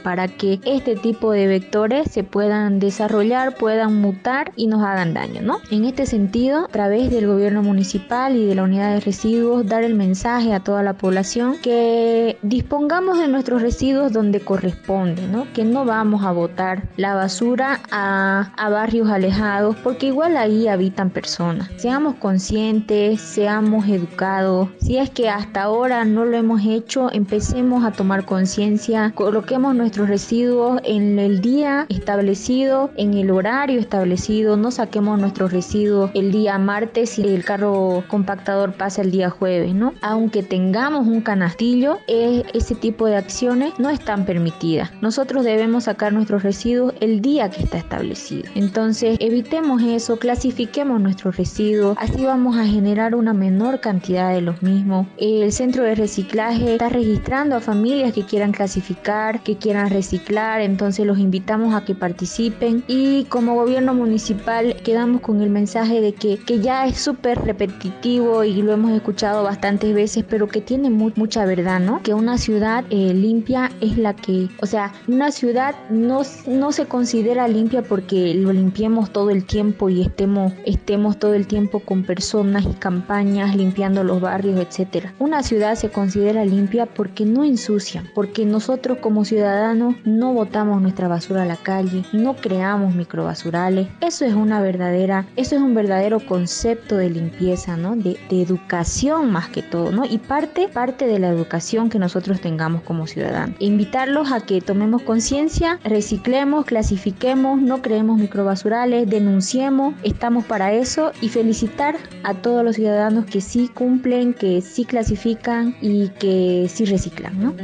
para 0.02 0.28
que 0.28 0.60
este 0.64 0.96
tipo 0.96 1.32
de 1.32 1.46
vectores 1.46 2.10
se 2.10 2.24
puedan 2.24 2.78
desarrollar, 2.80 3.54
puedan 3.54 4.00
mutar 4.00 4.52
y 4.56 4.66
nos 4.66 4.82
hagan 4.82 5.14
daño, 5.14 5.42
¿no? 5.42 5.58
En 5.70 5.84
este 5.84 6.06
sentido, 6.06 6.64
a 6.64 6.68
través 6.68 7.10
del 7.10 7.26
gobierno 7.26 7.62
municipal 7.62 8.36
y 8.36 8.46
de 8.46 8.54
la 8.54 8.64
unidad 8.64 8.94
de 8.94 9.00
residuos, 9.00 9.66
dar 9.66 9.84
el 9.84 9.94
mensaje 9.94 10.52
a 10.52 10.60
toda 10.60 10.82
la 10.82 10.94
población 10.94 11.56
que 11.62 12.38
dispongamos 12.42 13.18
de 13.18 13.28
nuestros 13.28 13.62
residuos 13.62 14.12
donde 14.12 14.40
corresponde, 14.40 15.26
¿no? 15.28 15.46
Que 15.52 15.64
no 15.64 15.84
vamos 15.84 16.24
a 16.24 16.32
botar 16.32 16.88
la 16.96 17.14
basura 17.14 17.80
a, 17.90 18.52
a 18.56 18.68
barrios 18.68 19.08
alejados 19.08 19.76
porque 19.82 20.06
igual 20.06 20.36
ahí 20.36 20.68
habitan 20.68 21.10
personas. 21.10 21.70
Seamos 21.76 22.16
conscientes, 22.16 23.20
seamos 23.20 23.86
educados. 23.88 24.68
Si 24.80 24.96
es 24.96 25.10
que 25.10 25.28
hasta 25.28 25.62
ahora 25.62 26.04
no 26.04 26.24
lo 26.24 26.36
hemos 26.36 26.62
hecho, 26.64 27.10
empecemos 27.12 27.84
a 27.84 27.92
tomar 27.92 28.24
conciencia, 28.24 29.12
coloquemos 29.20 29.74
nuestros 29.74 30.08
residuos 30.08 30.80
en 30.82 31.18
el 31.18 31.42
día 31.42 31.84
establecido, 31.90 32.90
en 32.96 33.12
el 33.12 33.30
horario 33.30 33.78
establecido, 33.78 34.56
no 34.56 34.70
saquemos 34.70 35.20
nuestros 35.20 35.52
residuos 35.52 36.10
el 36.14 36.32
día 36.32 36.56
martes 36.56 37.18
y 37.18 37.28
el 37.28 37.44
carro 37.44 38.02
compactador 38.08 38.72
pasa 38.72 39.02
el 39.02 39.10
día 39.10 39.28
jueves, 39.28 39.74
¿no? 39.74 39.92
Aunque 40.00 40.42
tengamos 40.42 41.06
un 41.06 41.20
canastillo, 41.20 41.98
ese 42.08 42.74
tipo 42.74 43.04
de 43.04 43.16
acciones 43.16 43.74
no 43.78 43.90
están 43.90 44.24
permitidas. 44.24 44.90
Nosotros 45.02 45.44
debemos 45.44 45.84
sacar 45.84 46.14
nuestros 46.14 46.42
residuos 46.42 46.94
el 47.00 47.20
día 47.20 47.50
que 47.50 47.62
está 47.62 47.76
establecido. 47.76 48.48
Entonces, 48.54 49.18
evitemos 49.20 49.82
eso, 49.82 50.18
clasifiquemos 50.18 50.98
nuestros 50.98 51.36
residuos, 51.36 51.94
así 52.00 52.24
vamos 52.24 52.56
a 52.56 52.64
generar 52.64 53.14
una 53.14 53.34
menor 53.34 53.80
cantidad 53.80 54.32
de 54.32 54.40
los 54.40 54.62
mismos. 54.62 55.06
El 55.18 55.52
centro 55.52 55.84
de 55.84 55.94
reciclaje 55.94 56.72
está 56.72 56.88
registrando 56.88 57.54
a 57.54 57.60
familias 57.60 58.14
que 58.14 58.24
quieran 58.24 58.52
clasificar, 58.52 59.09
que 59.42 59.56
quieran 59.56 59.90
reciclar, 59.90 60.60
entonces 60.60 61.04
los 61.04 61.18
invitamos 61.18 61.74
a 61.74 61.84
que 61.84 61.96
participen 61.96 62.84
y 62.86 63.24
como 63.24 63.56
gobierno 63.56 63.92
municipal 63.92 64.76
quedamos 64.84 65.20
con 65.20 65.40
el 65.42 65.50
mensaje 65.50 66.00
de 66.00 66.12
que, 66.12 66.38
que 66.38 66.60
ya 66.60 66.86
es 66.86 66.98
súper 66.98 67.40
repetitivo 67.40 68.44
y 68.44 68.62
lo 68.62 68.72
hemos 68.72 68.92
escuchado 68.92 69.42
bastantes 69.42 69.94
veces, 69.94 70.24
pero 70.28 70.46
que 70.46 70.60
tiene 70.60 70.90
mucha 70.90 71.44
verdad, 71.44 71.80
¿no? 71.80 72.00
Que 72.02 72.14
una 72.14 72.38
ciudad 72.38 72.84
eh, 72.90 73.12
limpia 73.12 73.72
es 73.80 73.98
la 73.98 74.14
que, 74.14 74.48
o 74.62 74.66
sea, 74.66 74.92
una 75.08 75.32
ciudad 75.32 75.74
no, 75.90 76.22
no 76.46 76.70
se 76.70 76.86
considera 76.86 77.48
limpia 77.48 77.82
porque 77.82 78.34
lo 78.34 78.52
limpiemos 78.52 79.10
todo 79.10 79.30
el 79.30 79.44
tiempo 79.44 79.88
y 79.88 80.02
estemos, 80.02 80.52
estemos 80.66 81.18
todo 81.18 81.34
el 81.34 81.48
tiempo 81.48 81.80
con 81.80 82.04
personas 82.04 82.64
y 82.64 82.74
campañas 82.74 83.56
limpiando 83.56 84.04
los 84.04 84.20
barrios, 84.20 84.60
etcétera. 84.60 85.14
Una 85.18 85.42
ciudad 85.42 85.74
se 85.74 85.90
considera 85.90 86.44
limpia 86.44 86.86
porque 86.86 87.24
no 87.24 87.42
ensucia, 87.42 88.04
porque 88.14 88.44
nosotros 88.44 88.99
como 89.00 89.24
ciudadanos 89.24 89.94
no 90.04 90.32
botamos 90.32 90.80
nuestra 90.80 91.08
basura 91.08 91.42
a 91.42 91.46
la 91.46 91.56
calle, 91.56 92.04
no 92.12 92.36
creamos 92.36 92.94
microbasurales. 92.94 93.88
Eso 94.00 94.24
es 94.24 94.34
una 94.34 94.60
verdadera, 94.60 95.26
eso 95.36 95.56
es 95.56 95.62
un 95.62 95.74
verdadero 95.74 96.20
concepto 96.20 96.96
de 96.96 97.10
limpieza, 97.10 97.76
¿no? 97.76 97.96
De, 97.96 98.18
educación 98.30 99.30
más 99.30 99.48
que 99.48 99.62
todo, 99.62 99.92
¿no? 99.92 100.04
Y 100.04 100.18
parte, 100.18 100.68
parte 100.68 101.06
de 101.06 101.18
la 101.18 101.28
educación 101.28 101.90
que 101.90 101.98
nosotros 101.98 102.40
tengamos 102.40 102.82
como 102.82 103.06
ciudadanos. 103.06 103.56
Invitarlos 103.58 104.32
a 104.32 104.40
que 104.40 104.60
tomemos 104.60 105.02
conciencia, 105.02 105.78
reciclemos, 105.84 106.64
clasifiquemos, 106.64 107.60
no 107.60 107.82
creemos 107.82 108.18
microbasurales, 108.18 109.08
denunciemos, 109.08 109.94
estamos 110.02 110.44
para 110.44 110.72
eso 110.72 111.12
y 111.20 111.28
felicitar 111.28 111.96
a 112.22 112.34
todos 112.34 112.64
los 112.64 112.76
ciudadanos 112.76 113.26
que 113.26 113.40
sí 113.40 113.68
cumplen, 113.68 114.32
que 114.32 114.62
sí 114.62 114.84
clasifican 114.84 115.76
y 115.80 116.08
que 116.08 116.66
sí 116.68 116.84
reciclan, 116.84 117.40
¿no? 117.40 117.54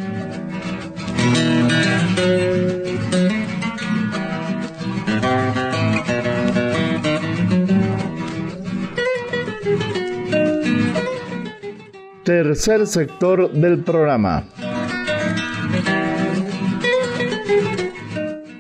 Tercer 12.27 12.89
sector 12.89 13.53
del 13.53 13.85
programa. 13.85 14.45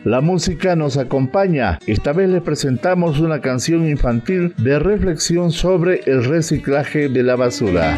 La 0.04 0.20
música 0.20 0.76
nos 0.76 0.96
acompaña. 0.96 1.80
Esta 1.84 2.12
vez 2.12 2.28
les 2.28 2.42
presentamos 2.42 3.18
una 3.18 3.40
canción 3.40 3.88
infantil 3.88 4.54
de 4.56 4.78
reflexión 4.78 5.50
sobre 5.50 6.02
el 6.06 6.24
reciclaje 6.24 7.08
de 7.08 7.24
la 7.24 7.34
basura. 7.34 7.96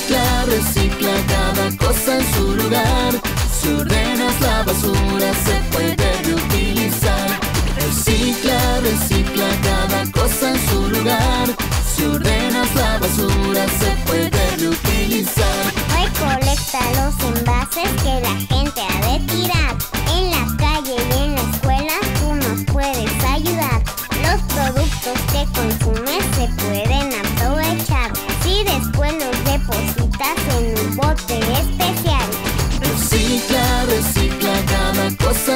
Recicla, 0.00 0.44
recicla 0.46 1.10
cada 1.28 1.76
cosa 1.76 2.16
en 2.16 2.34
su 2.34 2.54
lugar. 2.54 3.12
Si 3.60 3.68
ordenas 3.68 4.40
la 4.40 4.62
basura 4.62 5.30
se 5.44 5.60
puede 5.72 6.22
reutilizar. 6.22 7.38
Recicla, 7.76 8.80
recicla 8.80 9.46
cada 9.62 10.10
cosa 10.10 10.52
en 10.52 10.68
su 10.68 10.88
lugar. 10.88 11.48
Si 11.94 12.04
ordenas 12.04 12.74
la 12.76 12.98
basura 12.98 13.66
se 13.78 13.90
puede 14.06 14.56
reutilizar. 14.56 15.66
Recolecta 15.94 16.80
los 16.96 17.36
envases 17.36 17.90
que 18.02 18.20
la 18.22 18.34
gente 18.48 18.80
ha 18.80 19.12
de 19.12 19.18
tirar. 19.26 19.69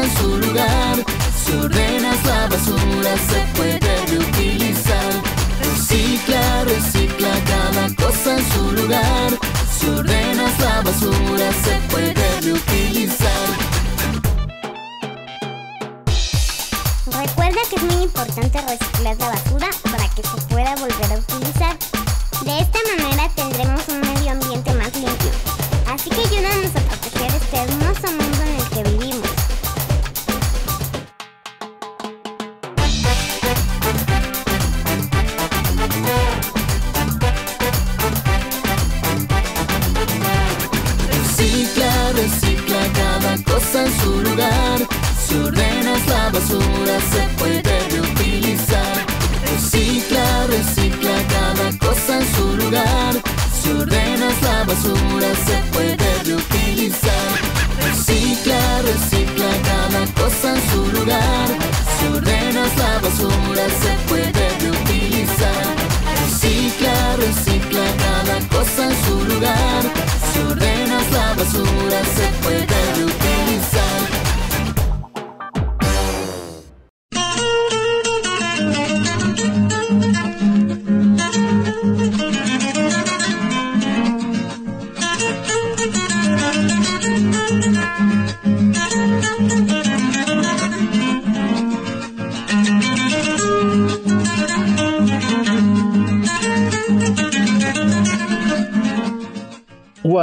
Su 0.02 0.38
lugar. 0.38 0.96
Si 1.44 1.52
ordenas 1.52 2.24
la 2.24 2.48
basura 2.48 3.12
se 3.28 3.40
puede 3.56 4.06
reutilizar. 4.06 5.12
Recicla, 5.62 6.64
recicla 6.64 7.30
cada 7.46 7.94
cosa 7.94 8.38
en 8.38 8.52
su 8.52 8.72
lugar. 8.72 9.30
Si 9.78 9.86
ordenas 9.88 10.58
la 10.58 10.82
basura 10.82 11.52
se 11.64 11.74
puede 11.90 12.40
reutilizar. 12.40 13.48
Recuerda 17.06 17.60
que 17.70 17.76
es 17.76 17.82
muy 17.82 18.02
importante 18.04 18.60
reciclar 18.62 19.16
la 19.16 19.28
basura 19.30 19.68
para 19.90 20.08
que 20.08 20.22
se 20.22 20.40
pueda 20.48 20.74
volver 20.76 21.12
a 21.12 21.18
utilizar. 21.18 21.76
De 22.44 22.58
esta 22.58 22.78
manera 22.96 23.30
tendremos 23.34 23.88
un 23.88 23.93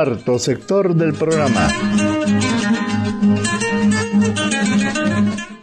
Cuarto 0.04 0.40
sector 0.40 0.96
del 0.96 1.14
programa. 1.14 1.68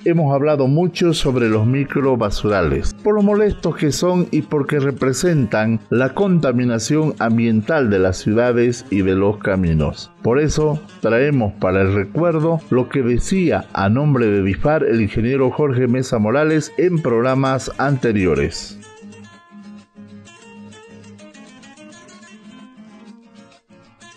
Hemos 0.04 0.33
hablado 0.33 0.68
mucho 0.68 1.12
sobre 1.12 1.49
los 1.49 1.66
microbasurales, 1.66 2.95
por 2.95 3.17
lo 3.17 3.23
molestos 3.23 3.75
que 3.75 3.91
son 3.91 4.28
y 4.30 4.43
porque 4.43 4.78
representan 4.78 5.80
la 5.91 6.15
contaminación 6.15 7.17
ambiental 7.19 7.91
de 7.91 7.99
las 7.99 8.19
ciudades 8.19 8.86
y 8.91 9.02
de 9.02 9.17
los 9.17 9.39
caminos. 9.39 10.12
Por 10.23 10.39
eso 10.39 10.80
traemos 11.00 11.52
para 11.54 11.82
el 11.82 11.95
recuerdo 11.95 12.60
lo 12.71 12.89
que 12.89 13.02
decía 13.02 13.67
a 13.73 13.89
nombre 13.89 14.26
de 14.26 14.43
BIFAR 14.43 14.84
el 14.84 15.00
ingeniero 15.00 15.50
Jorge 15.50 15.89
Mesa 15.89 16.21
Morales 16.21 16.73
en 16.78 17.02
programas 17.02 17.73
anteriores. 17.78 18.77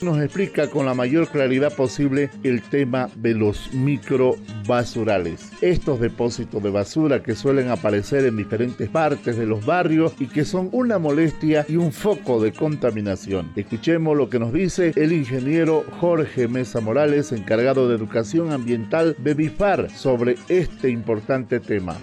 Nos 0.03 0.21
explica 0.21 0.67
con 0.67 0.85
la 0.85 0.93
mayor 0.93 1.27
claridad 1.27 1.75
posible 1.75 2.29
el 2.43 2.61
tema 2.61 3.09
de 3.15 3.33
los 3.33 3.73
microbasurales. 3.73 5.51
Estos 5.61 5.99
depósitos 5.99 6.61
de 6.63 6.69
basura 6.69 7.21
que 7.23 7.35
suelen 7.35 7.69
aparecer 7.69 8.25
en 8.25 8.37
diferentes 8.37 8.89
partes 8.89 9.37
de 9.37 9.45
los 9.45 9.65
barrios 9.65 10.13
y 10.19 10.27
que 10.27 10.45
son 10.45 10.69
una 10.71 10.97
molestia 10.97 11.65
y 11.67 11.75
un 11.75 11.91
foco 11.91 12.41
de 12.41 12.51
contaminación. 12.51 13.51
Escuchemos 13.55 14.17
lo 14.17 14.29
que 14.29 14.39
nos 14.39 14.53
dice 14.53 14.93
el 14.95 15.11
ingeniero 15.11 15.83
Jorge 15.99 16.47
Mesa 16.47 16.81
Morales, 16.81 17.31
encargado 17.31 17.87
de 17.87 17.95
educación 17.95 18.51
ambiental 18.51 19.15
de 19.19 19.33
BIFAR, 19.33 19.89
sobre 19.91 20.35
este 20.49 20.89
importante 20.89 21.59
tema. 21.59 21.95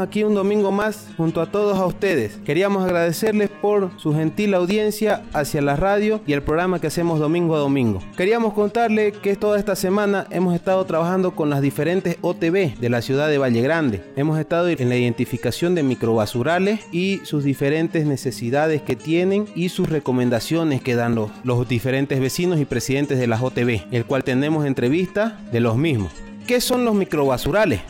Aquí 0.00 0.24
un 0.24 0.34
domingo 0.34 0.72
más 0.72 1.08
junto 1.18 1.42
a 1.42 1.46
todos 1.50 1.78
a 1.78 1.84
ustedes. 1.84 2.38
Queríamos 2.44 2.84
agradecerles 2.84 3.50
por 3.50 3.90
su 3.98 4.14
gentil 4.14 4.54
audiencia 4.54 5.22
hacia 5.34 5.60
la 5.60 5.76
radio 5.76 6.22
y 6.26 6.32
el 6.32 6.42
programa 6.42 6.80
que 6.80 6.86
hacemos 6.86 7.20
domingo 7.20 7.54
a 7.54 7.58
domingo. 7.58 8.00
Queríamos 8.16 8.54
contarle 8.54 9.12
que 9.12 9.36
toda 9.36 9.58
esta 9.58 9.76
semana 9.76 10.26
hemos 10.30 10.54
estado 10.54 10.86
trabajando 10.86 11.32
con 11.32 11.50
las 11.50 11.60
diferentes 11.60 12.16
OTB 12.22 12.78
de 12.80 12.88
la 12.88 13.02
ciudad 13.02 13.28
de 13.28 13.36
Valle 13.36 13.60
Grande. 13.60 14.02
Hemos 14.16 14.38
estado 14.38 14.68
en 14.68 14.88
la 14.88 14.96
identificación 14.96 15.74
de 15.74 15.82
microbasurales 15.82 16.80
y 16.92 17.20
sus 17.24 17.44
diferentes 17.44 18.06
necesidades 18.06 18.80
que 18.80 18.96
tienen 18.96 19.46
y 19.54 19.68
sus 19.68 19.90
recomendaciones 19.90 20.80
que 20.80 20.94
dan 20.94 21.14
los, 21.14 21.30
los 21.44 21.68
diferentes 21.68 22.20
vecinos 22.20 22.58
y 22.58 22.64
presidentes 22.64 23.18
de 23.18 23.26
las 23.26 23.42
OTB, 23.42 23.82
el 23.92 24.06
cual 24.06 24.24
tenemos 24.24 24.64
entrevista 24.64 25.38
de 25.52 25.60
los 25.60 25.76
mismos. 25.76 26.10
¿Qué 26.46 26.62
son 26.62 26.86
los 26.86 26.94
microbasurales? 26.94 27.80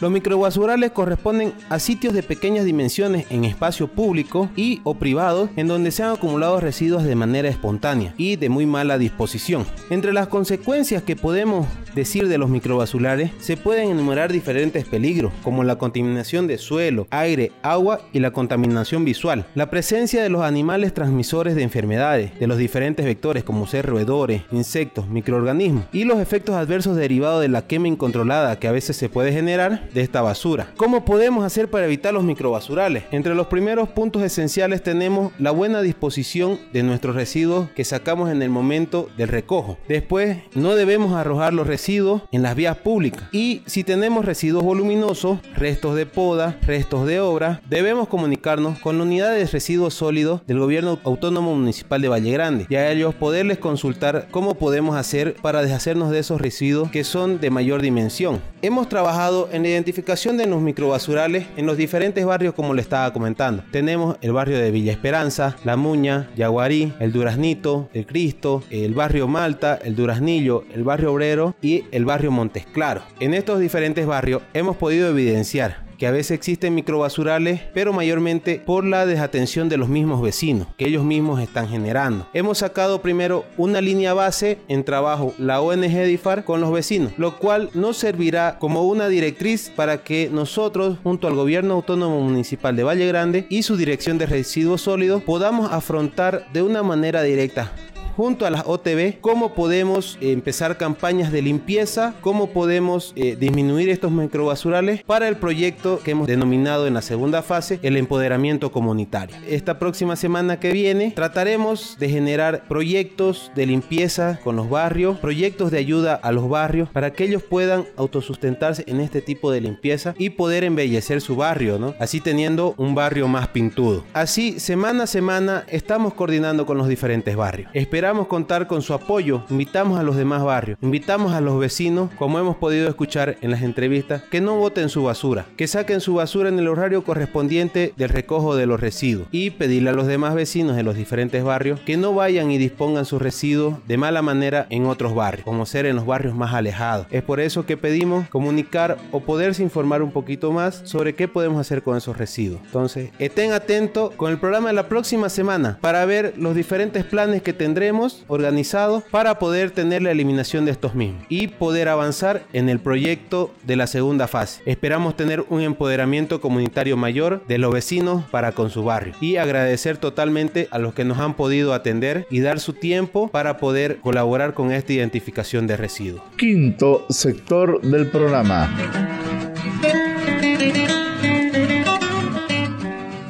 Los 0.00 0.12
microbasurales 0.12 0.92
corresponden 0.92 1.52
a 1.68 1.80
sitios 1.80 2.14
de 2.14 2.22
pequeñas 2.22 2.64
dimensiones 2.64 3.26
en 3.30 3.44
espacio 3.44 3.88
público 3.88 4.48
y 4.54 4.80
o 4.84 4.94
privado 4.94 5.50
en 5.56 5.66
donde 5.66 5.90
se 5.90 6.04
han 6.04 6.12
acumulado 6.12 6.60
residuos 6.60 7.02
de 7.02 7.16
manera 7.16 7.48
espontánea 7.48 8.14
y 8.16 8.36
de 8.36 8.48
muy 8.48 8.64
mala 8.64 8.96
disposición. 8.96 9.66
Entre 9.90 10.12
las 10.12 10.28
consecuencias 10.28 11.02
que 11.02 11.16
podemos 11.16 11.66
decir 11.94 12.28
de 12.28 12.38
los 12.38 12.50
microbasurales 12.50 13.30
se 13.40 13.56
pueden 13.56 13.90
enumerar 13.90 14.32
diferentes 14.32 14.84
peligros 14.84 15.32
como 15.42 15.64
la 15.64 15.76
contaminación 15.76 16.46
de 16.46 16.58
suelo, 16.58 17.06
aire, 17.10 17.52
agua 17.62 18.00
y 18.12 18.20
la 18.20 18.32
contaminación 18.32 19.04
visual. 19.04 19.46
La 19.54 19.70
presencia 19.70 20.22
de 20.22 20.28
los 20.28 20.42
animales 20.42 20.94
transmisores 20.94 21.54
de 21.54 21.62
enfermedades, 21.62 22.38
de 22.38 22.46
los 22.46 22.58
diferentes 22.58 23.04
vectores 23.04 23.44
como 23.44 23.66
ser 23.66 23.86
roedores, 23.86 24.42
insectos, 24.52 25.08
microorganismos 25.08 25.84
y 25.92 26.04
los 26.04 26.18
efectos 26.18 26.56
adversos 26.56 26.96
derivados 26.96 27.40
de 27.40 27.48
la 27.48 27.66
quema 27.66 27.88
incontrolada 27.88 28.58
que 28.58 28.68
a 28.68 28.72
veces 28.72 28.96
se 28.96 29.08
puede 29.08 29.32
generar 29.32 29.88
de 29.90 30.02
esta 30.02 30.22
basura. 30.22 30.72
¿Cómo 30.76 31.04
podemos 31.04 31.44
hacer 31.44 31.68
para 31.68 31.86
evitar 31.86 32.14
los 32.14 32.24
microbasurales? 32.24 33.04
Entre 33.12 33.34
los 33.34 33.46
primeros 33.46 33.88
puntos 33.88 34.22
esenciales 34.22 34.82
tenemos 34.82 35.32
la 35.38 35.50
buena 35.50 35.82
disposición 35.82 36.58
de 36.72 36.82
nuestros 36.82 37.14
residuos 37.14 37.70
que 37.70 37.84
sacamos 37.84 38.30
en 38.30 38.42
el 38.42 38.50
momento 38.50 39.08
del 39.16 39.28
recojo. 39.28 39.78
Después, 39.88 40.38
no 40.54 40.74
debemos 40.74 41.14
arrojar 41.14 41.54
los 41.54 41.66
residuos 41.66 41.77
en 41.88 42.42
las 42.42 42.54
vías 42.54 42.76
públicas. 42.76 43.24
Y 43.32 43.62
si 43.66 43.84
tenemos 43.84 44.24
residuos 44.24 44.64
voluminosos, 44.64 45.38
restos 45.56 45.96
de 45.96 46.06
poda, 46.06 46.58
restos 46.66 47.06
de 47.06 47.20
obra, 47.20 47.62
debemos 47.68 48.08
comunicarnos 48.08 48.78
con 48.80 48.98
la 48.98 49.04
unidad 49.04 49.32
de 49.32 49.46
residuos 49.46 49.94
sólidos 49.94 50.42
del 50.46 50.58
gobierno 50.58 50.98
autónomo 51.04 51.54
municipal 51.54 52.02
de 52.02 52.08
Valle 52.08 52.32
Grande 52.32 52.66
y 52.68 52.74
a 52.74 52.90
ellos 52.90 53.14
poderles 53.14 53.58
consultar 53.58 54.28
cómo 54.30 54.54
podemos 54.54 54.96
hacer 54.96 55.34
para 55.40 55.62
deshacernos 55.62 56.10
de 56.10 56.18
esos 56.18 56.40
residuos 56.40 56.90
que 56.90 57.04
son 57.04 57.40
de 57.40 57.50
mayor 57.50 57.80
dimensión. 57.80 58.42
Hemos 58.60 58.88
trabajado 58.88 59.48
en 59.52 59.62
la 59.62 59.68
identificación 59.68 60.36
de 60.36 60.46
los 60.46 60.60
microbasurales 60.60 61.46
en 61.56 61.64
los 61.64 61.76
diferentes 61.76 62.24
barrios 62.24 62.54
como 62.54 62.74
le 62.74 62.82
estaba 62.82 63.12
comentando. 63.12 63.62
Tenemos 63.70 64.16
el 64.20 64.32
barrio 64.32 64.58
de 64.58 64.70
Villa 64.70 64.92
Esperanza, 64.92 65.56
La 65.64 65.76
Muña, 65.76 66.28
Yaguarí, 66.36 66.92
el 67.00 67.12
Duraznito, 67.12 67.88
el 67.94 68.04
Cristo, 68.04 68.62
el 68.70 68.94
barrio 68.94 69.28
Malta, 69.28 69.78
el 69.82 69.96
Duraznillo, 69.96 70.64
el 70.74 70.84
barrio 70.84 71.12
Obrero 71.12 71.54
y 71.62 71.67
el 71.92 72.04
barrio 72.04 72.30
Montes 72.30 72.66
Claro. 72.72 73.02
En 73.20 73.34
estos 73.34 73.60
diferentes 73.60 74.06
barrios 74.06 74.42
hemos 74.54 74.76
podido 74.76 75.08
evidenciar 75.08 75.88
que 75.98 76.06
a 76.06 76.12
veces 76.12 76.30
existen 76.30 76.74
microbasurales, 76.74 77.60
pero 77.74 77.92
mayormente 77.92 78.62
por 78.64 78.84
la 78.84 79.04
desatención 79.04 79.68
de 79.68 79.76
los 79.76 79.88
mismos 79.88 80.22
vecinos, 80.22 80.68
que 80.78 80.86
ellos 80.86 81.04
mismos 81.04 81.40
están 81.40 81.68
generando. 81.68 82.28
Hemos 82.32 82.58
sacado 82.58 83.02
primero 83.02 83.44
una 83.56 83.80
línea 83.80 84.14
base 84.14 84.58
en 84.68 84.84
trabajo, 84.84 85.34
la 85.38 85.60
ONG 85.60 86.04
DIFAR, 86.04 86.44
con 86.44 86.60
los 86.60 86.72
vecinos, 86.72 87.12
lo 87.18 87.36
cual 87.36 87.70
nos 87.74 87.96
servirá 87.96 88.58
como 88.60 88.84
una 88.84 89.08
directriz 89.08 89.72
para 89.74 90.04
que 90.04 90.30
nosotros, 90.32 90.98
junto 91.02 91.26
al 91.26 91.34
Gobierno 91.34 91.74
Autónomo 91.74 92.20
Municipal 92.20 92.76
de 92.76 92.84
Valle 92.84 93.06
Grande 93.08 93.46
y 93.50 93.64
su 93.64 93.76
Dirección 93.76 94.18
de 94.18 94.26
Residuos 94.26 94.82
Sólidos, 94.82 95.24
podamos 95.24 95.72
afrontar 95.72 96.46
de 96.52 96.62
una 96.62 96.84
manera 96.84 97.22
directa 97.22 97.72
junto 98.18 98.46
a 98.46 98.50
las 98.50 98.64
OTB 98.66 99.20
cómo 99.20 99.54
podemos 99.54 100.18
empezar 100.20 100.76
campañas 100.76 101.30
de 101.30 101.40
limpieza, 101.40 102.14
cómo 102.20 102.48
podemos 102.48 103.12
eh, 103.14 103.36
disminuir 103.38 103.90
estos 103.90 104.10
microbasurales 104.10 105.04
para 105.04 105.28
el 105.28 105.36
proyecto 105.36 106.00
que 106.00 106.10
hemos 106.10 106.26
denominado 106.26 106.88
en 106.88 106.94
la 106.94 107.02
segunda 107.02 107.42
fase 107.42 107.78
el 107.80 107.96
empoderamiento 107.96 108.72
comunitario. 108.72 109.36
Esta 109.48 109.78
próxima 109.78 110.16
semana 110.16 110.58
que 110.58 110.72
viene 110.72 111.12
trataremos 111.14 111.96
de 112.00 112.08
generar 112.08 112.64
proyectos 112.66 113.52
de 113.54 113.66
limpieza 113.66 114.40
con 114.42 114.56
los 114.56 114.68
barrios, 114.68 115.16
proyectos 115.18 115.70
de 115.70 115.78
ayuda 115.78 116.16
a 116.16 116.32
los 116.32 116.48
barrios 116.48 116.88
para 116.88 117.12
que 117.12 117.22
ellos 117.22 117.44
puedan 117.44 117.84
autosustentarse 117.96 118.82
en 118.88 118.98
este 118.98 119.22
tipo 119.22 119.52
de 119.52 119.60
limpieza 119.60 120.16
y 120.18 120.30
poder 120.30 120.64
embellecer 120.64 121.20
su 121.20 121.36
barrio, 121.36 121.78
¿no? 121.78 121.94
Así 122.00 122.20
teniendo 122.20 122.74
un 122.78 122.96
barrio 122.96 123.28
más 123.28 123.46
pintudo. 123.46 124.04
Así, 124.12 124.58
semana 124.58 125.04
a 125.04 125.06
semana 125.06 125.62
estamos 125.68 126.14
coordinando 126.14 126.66
con 126.66 126.78
los 126.78 126.88
diferentes 126.88 127.36
barrios. 127.36 127.70
Esperamos 127.74 128.07
contar 128.08 128.66
con 128.66 128.80
su 128.80 128.94
apoyo. 128.94 129.42
Invitamos 129.50 129.98
a 129.98 130.02
los 130.02 130.16
demás 130.16 130.42
barrios, 130.42 130.78
invitamos 130.80 131.34
a 131.34 131.42
los 131.42 131.58
vecinos, 131.58 132.10
como 132.18 132.38
hemos 132.38 132.56
podido 132.56 132.88
escuchar 132.88 133.36
en 133.42 133.50
las 133.50 133.60
entrevistas, 133.60 134.22
que 134.30 134.40
no 134.40 134.56
boten 134.56 134.88
su 134.88 135.04
basura, 135.04 135.44
que 135.56 135.66
saquen 135.66 136.00
su 136.00 136.14
basura 136.14 136.48
en 136.48 136.58
el 136.58 136.68
horario 136.68 137.04
correspondiente 137.04 137.92
del 137.96 138.08
recojo 138.08 138.56
de 138.56 138.64
los 138.64 138.80
residuos 138.80 139.28
y 139.30 139.50
pedirle 139.50 139.90
a 139.90 139.92
los 139.92 140.06
demás 140.06 140.34
vecinos 140.34 140.74
de 140.74 140.82
los 140.82 140.96
diferentes 140.96 141.44
barrios 141.44 141.80
que 141.80 141.98
no 141.98 142.14
vayan 142.14 142.50
y 142.50 142.56
dispongan 142.56 143.04
sus 143.04 143.20
residuos 143.20 143.76
de 143.86 143.98
mala 143.98 144.22
manera 144.22 144.66
en 144.70 144.86
otros 144.86 145.14
barrios, 145.14 145.44
como 145.44 145.66
ser 145.66 145.84
en 145.84 145.96
los 145.96 146.06
barrios 146.06 146.34
más 146.34 146.54
alejados. 146.54 147.06
Es 147.10 147.22
por 147.22 147.40
eso 147.40 147.66
que 147.66 147.76
pedimos 147.76 148.26
comunicar 148.30 148.96
o 149.12 149.20
poderse 149.20 149.62
informar 149.62 150.02
un 150.02 150.12
poquito 150.12 150.50
más 150.50 150.80
sobre 150.84 151.14
qué 151.14 151.28
podemos 151.28 151.60
hacer 151.60 151.82
con 151.82 151.96
esos 151.96 152.16
residuos. 152.16 152.62
Entonces, 152.64 153.10
estén 153.18 153.52
atentos 153.52 154.14
con 154.14 154.32
el 154.32 154.38
programa 154.38 154.68
de 154.68 154.74
la 154.74 154.88
próxima 154.88 155.28
semana 155.28 155.78
para 155.82 156.06
ver 156.06 156.32
los 156.38 156.54
diferentes 156.54 157.04
planes 157.04 157.42
que 157.42 157.52
tendremos 157.52 157.97
organizados 158.28 159.02
para 159.10 159.38
poder 159.38 159.70
tener 159.70 160.02
la 160.02 160.10
eliminación 160.10 160.64
de 160.64 160.70
estos 160.70 160.94
mismos 160.94 161.24
y 161.28 161.48
poder 161.48 161.88
avanzar 161.88 162.42
en 162.52 162.68
el 162.68 162.78
proyecto 162.78 163.52
de 163.64 163.76
la 163.76 163.86
segunda 163.86 164.28
fase. 164.28 164.62
Esperamos 164.66 165.16
tener 165.16 165.44
un 165.48 165.60
empoderamiento 165.60 166.40
comunitario 166.40 166.96
mayor 166.96 167.42
de 167.46 167.58
los 167.58 167.72
vecinos 167.72 168.24
para 168.30 168.52
con 168.52 168.70
su 168.70 168.84
barrio 168.84 169.14
y 169.20 169.36
agradecer 169.36 169.96
totalmente 169.96 170.68
a 170.70 170.78
los 170.78 170.94
que 170.94 171.04
nos 171.04 171.18
han 171.18 171.34
podido 171.34 171.74
atender 171.74 172.26
y 172.30 172.40
dar 172.40 172.60
su 172.60 172.72
tiempo 172.72 173.28
para 173.28 173.58
poder 173.58 173.98
colaborar 173.98 174.54
con 174.54 174.72
esta 174.72 174.92
identificación 174.92 175.66
de 175.66 175.76
residuos. 175.76 176.22
Quinto 176.36 177.06
sector 177.10 177.80
del 177.82 178.06
programa. 178.08 178.68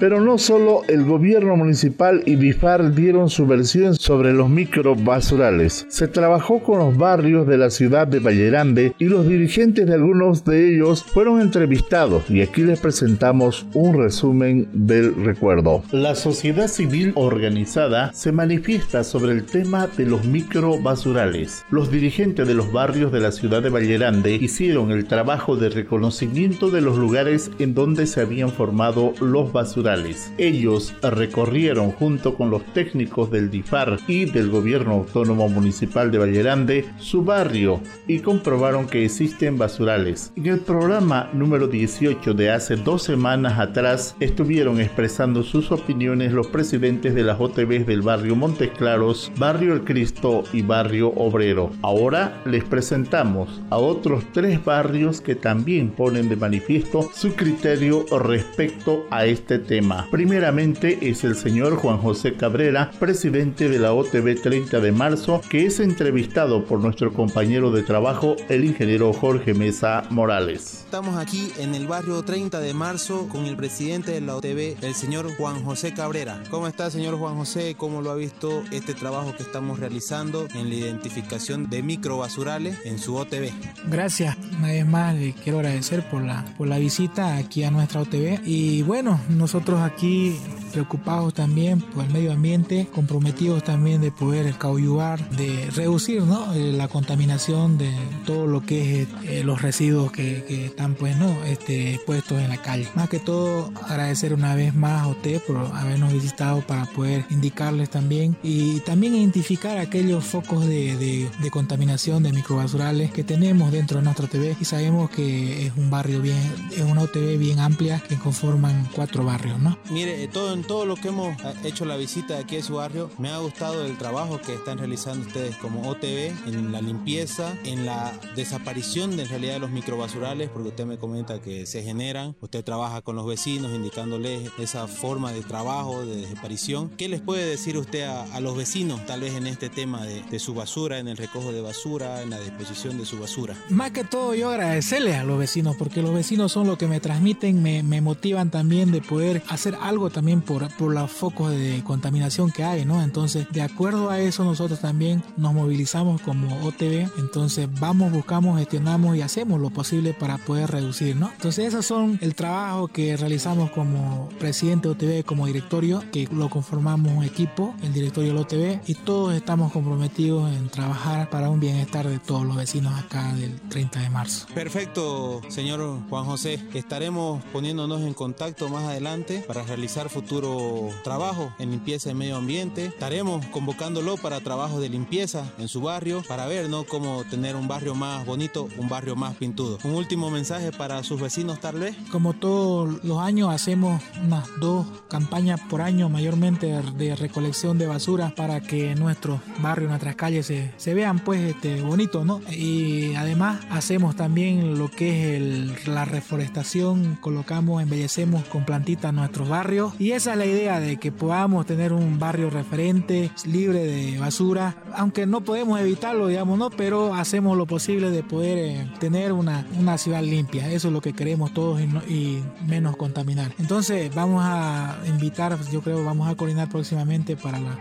Pero 0.00 0.20
no 0.20 0.38
solo 0.38 0.82
el 0.87 1.04
gobierno 1.04 1.56
municipal 1.56 2.22
y 2.24 2.37
BIFAR 2.37 2.94
dieron 2.94 3.30
su 3.30 3.48
versión 3.48 3.96
sobre 3.96 4.32
los 4.32 4.48
microbasurales. 4.48 5.87
Se 5.88 6.06
trabajó 6.06 6.61
con 6.61 6.78
los 6.78 6.96
barrios 6.96 7.48
de 7.48 7.58
la 7.58 7.70
ciudad 7.70 8.06
de 8.06 8.20
Vallerande 8.20 8.94
y 9.00 9.06
los 9.06 9.26
dirigentes 9.26 9.87
de 9.87 9.94
algunos 9.94 10.44
de 10.44 10.72
ellos 10.72 11.02
fueron 11.02 11.40
entrevistados 11.40 12.30
y 12.30 12.42
aquí 12.42 12.62
les 12.62 12.78
presentamos 12.78 13.66
un 13.74 13.98
resumen 13.98 14.68
del 14.72 15.16
recuerdo. 15.16 15.82
La 15.90 16.14
sociedad 16.14 16.68
civil 16.68 17.12
organizada 17.16 18.12
se 18.12 18.30
manifiesta 18.30 19.02
sobre 19.02 19.32
el 19.32 19.46
tema 19.46 19.88
de 19.96 20.06
los 20.06 20.24
microbasurales. 20.24 21.64
Los 21.70 21.90
dirigentes 21.90 22.46
de 22.46 22.54
los 22.54 22.70
barrios 22.72 23.11
de 23.11 23.20
la 23.20 23.32
ciudad 23.32 23.62
de 23.62 23.70
Vallerande 23.70 24.37
hicieron 24.37 24.92
el 24.92 25.06
trabajo 25.06 25.56
de 25.56 25.70
reconocimiento 25.70 26.70
de 26.70 26.82
los 26.82 26.96
lugares 26.96 27.50
en 27.58 27.74
donde 27.74 28.06
se 28.06 28.20
habían 28.20 28.50
formado 28.50 29.12
los 29.20 29.52
basurales 29.52 29.88
ellos 30.37 30.94
recorrieron 31.01 31.92
junto 31.92 32.35
con 32.35 32.51
los 32.51 32.62
técnicos 32.74 33.31
del 33.31 33.51
DIFAR 33.51 33.98
y 34.07 34.27
del 34.27 34.51
Gobierno 34.51 34.92
Autónomo 34.92 35.48
Municipal 35.48 36.11
de 36.11 36.18
Vallerande 36.18 36.85
su 36.98 37.24
barrio 37.24 37.81
y 38.07 38.18
comprobaron 38.18 38.87
que 38.87 39.07
existen 39.07 39.57
basurales. 39.57 40.31
En 40.37 40.46
el 40.46 40.61
programa 40.61 41.31
número 41.33 41.68
18 41.68 42.35
de 42.35 42.51
hace 42.51 42.77
dos 42.77 43.03
semanas 43.03 43.59
atrás 43.59 44.14
estuvieron 44.20 44.79
expresando 44.79 45.42
sus 45.42 45.72
opiniones 45.72 46.33
los 46.33 46.48
presidentes 46.48 47.14
de 47.14 47.22
las 47.22 47.40
OTBs 47.40 47.87
del 47.87 48.03
barrio 48.03 48.37
Montes 48.37 48.70
Claros, 48.77 49.33
Barrio 49.38 49.72
El 49.72 49.85
Cristo 49.85 50.44
y 50.53 50.61
Barrio 50.61 51.14
Obrero. 51.16 51.70
Ahora 51.81 52.42
les 52.44 52.64
presentamos 52.64 53.62
a 53.70 53.79
otros 53.79 54.22
tres 54.35 54.62
barrios 54.62 55.22
que 55.22 55.35
también 55.35 55.92
ponen 55.92 56.29
de 56.29 56.37
manifiesto 56.37 57.09
su 57.14 57.35
criterio 57.35 58.05
respecto 58.18 59.07
a 59.11 59.24
este 59.24 59.59
tema. 59.59 59.78
Primeramente 60.11 60.99
es 61.09 61.23
el 61.23 61.37
señor 61.37 61.77
Juan 61.77 61.99
José 61.99 62.35
Cabrera, 62.35 62.91
presidente 62.99 63.69
de 63.69 63.79
la 63.79 63.93
OTB 63.93 64.41
30 64.43 64.81
de 64.81 64.91
marzo, 64.91 65.41
que 65.49 65.67
es 65.67 65.79
entrevistado 65.79 66.64
por 66.64 66.81
nuestro 66.81 67.12
compañero 67.12 67.71
de 67.71 67.85
trabajo, 67.85 68.35
el 68.49 68.64
ingeniero 68.64 69.12
Jorge 69.12 69.55
Mesa 69.55 70.03
Morales. 70.11 70.83
Estamos 70.85 71.17
aquí 71.17 71.53
en 71.59 71.77
el 71.77 71.87
barrio 71.87 72.23
30 72.23 72.59
de 72.59 72.75
marzo 72.75 73.29
con 73.29 73.47
el 73.47 73.57
presidente 73.57 74.11
de 74.11 74.21
la 74.21 74.37
OTB, 74.37 74.83
el 74.83 74.95
señor 74.95 75.33
Juan 75.37 75.62
José 75.64 75.95
Cabrera. 75.95 76.43
¿Cómo 76.51 76.67
está, 76.67 76.91
señor 76.91 77.17
Juan 77.17 77.37
José? 77.37 77.77
¿Cómo 77.79 78.03
lo 78.03 78.11
ha 78.11 78.17
visto 78.17 78.64
este 78.73 78.95
trabajo 78.95 79.37
que 79.37 79.45
estamos 79.45 79.79
realizando 79.79 80.49
en 80.55 80.71
la 80.71 80.75
identificación 80.75 81.71
de 81.71 81.85
microbasurales 81.85 82.79
en 82.85 82.99
su 82.99 83.14
OTB? 83.14 83.51
Gracias. 83.88 84.37
Una 84.59 84.69
vez 84.69 84.87
más 84.87 85.14
le 85.14 85.35
quiero 85.35 85.59
agradecer 85.59 86.03
por 86.11 86.23
la, 86.23 86.45
por 86.57 86.67
la 86.67 86.79
visita 86.79 87.37
aquí 87.37 87.62
a 87.62 87.71
nuestra 87.71 88.01
OTB. 88.01 88.41
Y 88.45 88.83
bueno, 88.83 89.21
nosotros 89.29 89.67
aquí 89.76 90.38
preocupados 90.68 91.35
también 91.35 91.81
por 91.81 92.04
el 92.04 92.12
medio 92.12 92.33
ambiente, 92.33 92.88
comprometidos 92.94 93.64
también 93.64 94.00
de 94.00 94.12
poder 94.12 94.52
cauyugar, 94.54 95.28
de 95.31 95.70
reducir 95.74 96.22
¿no? 96.22 96.52
Eh, 96.54 96.72
la 96.72 96.88
contaminación 96.88 97.78
de 97.78 97.92
todo 98.26 98.46
lo 98.46 98.62
que 98.62 99.02
es 99.02 99.09
eh, 99.24 99.42
los 99.44 99.62
residuos 99.62 100.12
que, 100.12 100.38
están 100.66 100.94
pues 100.94 101.16
no 101.16 101.44
este, 101.44 102.00
puestos 102.07 102.40
en 102.40 102.48
la 102.48 102.59
calle. 102.59 102.88
Más 102.94 103.09
que 103.09 103.18
todo 103.18 103.72
agradecer 103.85 104.35
una 104.35 104.54
vez 104.54 104.74
más 104.74 105.02
a 105.02 105.09
usted 105.09 105.40
por 105.46 105.57
habernos 105.74 106.12
visitado 106.12 106.61
para 106.61 106.85
poder 106.87 107.24
indicarles 107.31 107.90
también 107.90 108.37
y 108.42 108.81
también 108.81 109.14
identificar 109.14 109.78
aquellos 109.78 110.24
focos 110.24 110.66
de, 110.66 111.28
contaminación 111.50 112.22
de 112.22 112.33
microbasurales 112.33 113.11
que 113.11 113.24
tenemos 113.24 113.72
dentro 113.72 113.98
de 113.98 114.04
nuestra 114.04 114.26
TV 114.26 114.54
y 114.61 114.64
sabemos 114.64 115.11
que 115.11 115.66
es 115.66 115.72
un 115.76 115.88
barrio 115.90 116.20
bien, 116.20 116.38
es 116.72 116.83
una 116.83 117.02
OTB 117.02 117.38
bien 117.38 117.59
amplia 117.59 118.00
que 118.07 118.16
conforman 118.16 118.87
cuatro 118.94 119.24
barrios. 119.24 119.58
Mire, 119.90 120.23
eh, 120.23 120.29
todo, 120.29 120.53
en 120.53 120.62
todo 120.62 120.85
lo 120.85 120.97
que 120.97 121.09
hemos 121.09 121.37
eh, 121.42 121.55
hecho 121.64 121.85
la 121.85 121.97
visita 121.97 122.38
aquí 122.38 122.57
a 122.57 122.62
su 122.62 122.75
barrio, 122.75 123.11
me 123.18 123.29
ha 123.31 123.38
gustado 123.38 123.85
el 123.85 123.97
trabajo 123.97 124.40
que 124.40 124.55
están 124.55 124.79
realizando 124.79 125.27
ustedes 125.27 125.57
como 125.57 125.88
OTV 125.88 126.33
en 126.47 126.73
la 126.73 126.81
limpieza, 126.81 127.55
en 127.64 127.87
la 127.87 128.12
desaparición 128.37 129.16
de 129.16 129.29
en 129.29 129.29
realidad 129.29 129.55
de 129.55 129.61
los 129.61 129.71
microbasurales, 129.71 130.49
porque 130.49 130.68
usted 130.68 130.87
me 130.87 130.99
comenta 130.99 131.40
que 131.40 131.66
se 131.66 131.83
generan, 131.83 132.35
usted 132.40 132.64
trabaja 132.64 133.03
con 133.03 133.16
los 133.16 133.27
vecinos 133.27 133.73
indicándoles 133.75 134.51
esa 134.59 134.87
forma 134.87 135.33
de 135.33 135.42
trabajo, 135.42 136.05
de 136.05 136.16
desaparición. 136.16 136.90
¿Qué 136.97 137.09
les 137.09 137.21
puede 137.21 137.44
decir 137.44 137.77
usted 137.77 138.05
a, 138.05 138.40
los 138.40 138.57
vecinos 138.57 139.05
tal 139.07 139.21
vez 139.21 139.35
en 139.35 139.47
este 139.47 139.68
tema 139.68 140.05
de, 140.05 140.23
de, 140.23 140.38
su 140.38 140.55
basura, 140.55 140.99
en 140.99 141.09
el 141.09 141.16
recojo 141.16 141.53
de 141.53 141.61
basura, 141.61 142.23
en 142.23 142.31
la 142.31 142.40
disposición 142.40 142.97
de 142.97 143.05
su 143.05 143.18
basura? 143.18 143.57
Más 143.68 143.90
que 143.90 144.05
todo 144.05 144.35
yo 144.35 144.51
agradecerles 144.51 145.16
a 145.16 145.25
los 145.25 145.38
vecinos, 145.38 145.77
porque 145.77 146.03
los 146.03 146.14
vecinos 146.14 146.53
son 146.53 146.66
los 146.66 146.79
que 146.79 146.87
me 146.87 147.01
transmiten, 147.01 147.62
me, 147.62 147.83
me 147.83 148.01
motivan 148.01 148.51
también 148.51 148.92
de 148.92 149.03
poder 149.03 149.42
hacer 149.48 149.76
algo 149.80 150.11
también 150.11 150.40
por, 150.40 150.68
por 150.76 150.92
los 150.92 151.11
focos 151.11 151.50
de 151.50 151.82
contaminación 151.84 152.50
que 152.50 152.64
hay, 152.64 152.84
¿no? 152.84 153.02
Entonces, 153.02 153.46
de 153.50 153.62
acuerdo 153.62 154.11
a 154.11 154.20
eso, 154.20 154.44
nosotros 154.44 154.80
también 154.80 155.22
nos 155.37 155.54
movilizamos 155.54 156.20
como 156.22 156.66
OTV, 156.66 157.11
entonces 157.18 157.68
vamos, 157.80 158.12
buscamos, 158.12 158.58
gestionamos 158.58 159.16
y 159.16 159.22
hacemos 159.22 159.61
lo 159.61 159.70
posible 159.70 160.14
para 160.14 160.38
poder 160.38 160.70
reducir, 160.70 161.16
¿no? 161.16 161.30
Entonces, 161.32 161.66
esos 161.66 161.87
son 161.87 162.18
el 162.22 162.34
trabajo 162.34 162.88
que 162.88 163.16
realizamos 163.16 163.70
como 163.70 164.28
presidente 164.38 164.88
de 164.88 165.20
OTV, 165.20 165.24
como 165.24 165.46
directorio, 165.46 166.04
que 166.12 166.28
lo 166.32 166.48
conformamos 166.48 167.12
un 167.12 167.24
equipo, 167.24 167.74
el 167.82 167.92
directorio 167.92 168.30
del 168.30 168.42
OTV, 168.42 168.80
y 168.87 168.94
todos 168.94 169.34
estamos 169.34 169.72
comprometidos 169.72 170.52
en 170.52 170.68
trabajar 170.68 171.30
para 171.30 171.50
un 171.50 171.61
bienestar 171.61 172.06
de 172.08 172.18
todos 172.18 172.46
los 172.46 172.56
vecinos 172.56 172.98
acá 172.98 173.32
del 173.34 173.58
30 173.68 174.00
de 174.00 174.11
marzo. 174.11 174.46
Perfecto, 174.54 175.40
señor 175.48 175.78
Juan 176.08 176.24
José. 176.24 176.61
Estaremos 176.74 177.42
poniéndonos 177.52 178.02
en 178.02 178.14
contacto 178.14 178.68
más 178.68 178.84
adelante 178.84 179.38
para 179.46 179.62
realizar 179.62 180.09
futuro 180.09 180.88
trabajo 181.05 181.53
en 181.59 181.70
limpieza 181.70 182.09
de 182.09 182.14
medio 182.14 182.37
ambiente. 182.37 182.87
Estaremos 182.87 183.44
convocándolo 183.46 184.16
para 184.16 184.40
trabajo 184.40 184.81
de 184.81 184.88
limpieza 184.88 185.44
en 185.59 185.68
su 185.68 185.81
barrio 185.81 186.22
para 186.27 186.46
ver 186.46 186.68
¿no? 186.68 186.85
cómo 186.85 187.24
tener 187.31 187.57
un 187.57 187.68
barrio 187.68 187.94
más 187.94 188.24
bonito, 188.24 188.68
un 188.79 188.88
barrio 188.88 189.16
más 189.16 189.37
pintudo. 189.37 189.79
Un 189.85 189.94
último 189.94 190.31
mensaje 190.31 190.72
para 190.72 191.03
sus 191.03 191.20
vecinos 191.20 191.61
tal 191.61 191.79
vez. 191.79 191.96
Como 192.11 192.35
todos 192.35 193.03
los 193.05 193.18
años 193.18 193.51
hacemos 193.51 194.03
unas 194.22 194.48
dos 194.61 194.87
campañas 195.09 195.61
por 195.68 195.83
año 195.83 196.09
mayormente 196.09 196.66
de 196.66 197.16
recolección 197.16 197.79
de 197.79 197.87
basura 197.87 198.33
para 198.35 198.61
que 198.61 198.94
nuestros 198.94 199.40
barrios, 199.61 199.88
nuestras 199.88 200.16
calles 200.16 200.46
se, 200.46 200.72
se 200.77 200.94
vean 200.94 201.18
pues 201.20 201.40
este, 201.40 201.81
bonitos, 201.81 202.24
¿no? 202.24 202.40
Y 202.51 203.14
además 203.14 203.61
hacemos 203.70 204.16
también 204.16 204.79
lo 204.79 204.90
que 204.90 205.37
es 205.37 205.88
la 205.88 206.05
reforestación, 206.05 207.16
colocamos, 207.20 207.83
embellecemos 207.83 208.44
con 208.44 208.64
plantitas 208.64 209.12
nuestros 209.29 209.49
barrios 209.51 209.93
y 209.99 210.12
esa 210.12 210.33
es 210.33 210.38
la 210.38 210.47
idea 210.47 210.81
de 210.81 210.97
que 210.97 211.12
podamos 211.12 211.67
tener 211.67 211.93
un 211.93 212.19
barrio 212.19 212.49
referente, 212.49 213.31
libre 213.45 213.85
de 213.85 214.19
basura, 214.19 214.77
aunque 214.95 215.27
no 215.27 215.43
podemos 215.43 215.79
evitarlo, 215.79 216.29
digamos, 216.29 216.59
¿no? 216.59 216.71
Pero 216.71 217.14
hacemos 217.14 217.55
lo 217.59 217.67
posible 217.67 218.11
de 218.11 218.23
poder 218.23 218.57
eh, 218.57 218.91
tener 218.99 219.33
una, 219.33 219.67
una 219.79 219.99
ciudad 219.99 220.23
limpia. 220.23 220.73
Eso 220.73 220.88
es 220.88 220.95
lo 220.95 221.03
que 221.03 221.12
queremos 221.12 221.53
todos 221.53 221.79
y, 221.79 221.85
y 222.11 222.43
menos 222.67 222.97
contaminar. 222.97 223.53
Entonces 223.59 224.14
vamos 224.14 224.43
a 224.43 224.97
invitar, 225.07 225.59
yo 225.71 225.83
creo, 225.83 226.03
vamos 226.03 226.27
a 226.27 226.35
coordinar 226.35 226.71
próximamente 226.71 227.37
para 227.37 227.59
la 227.61 227.79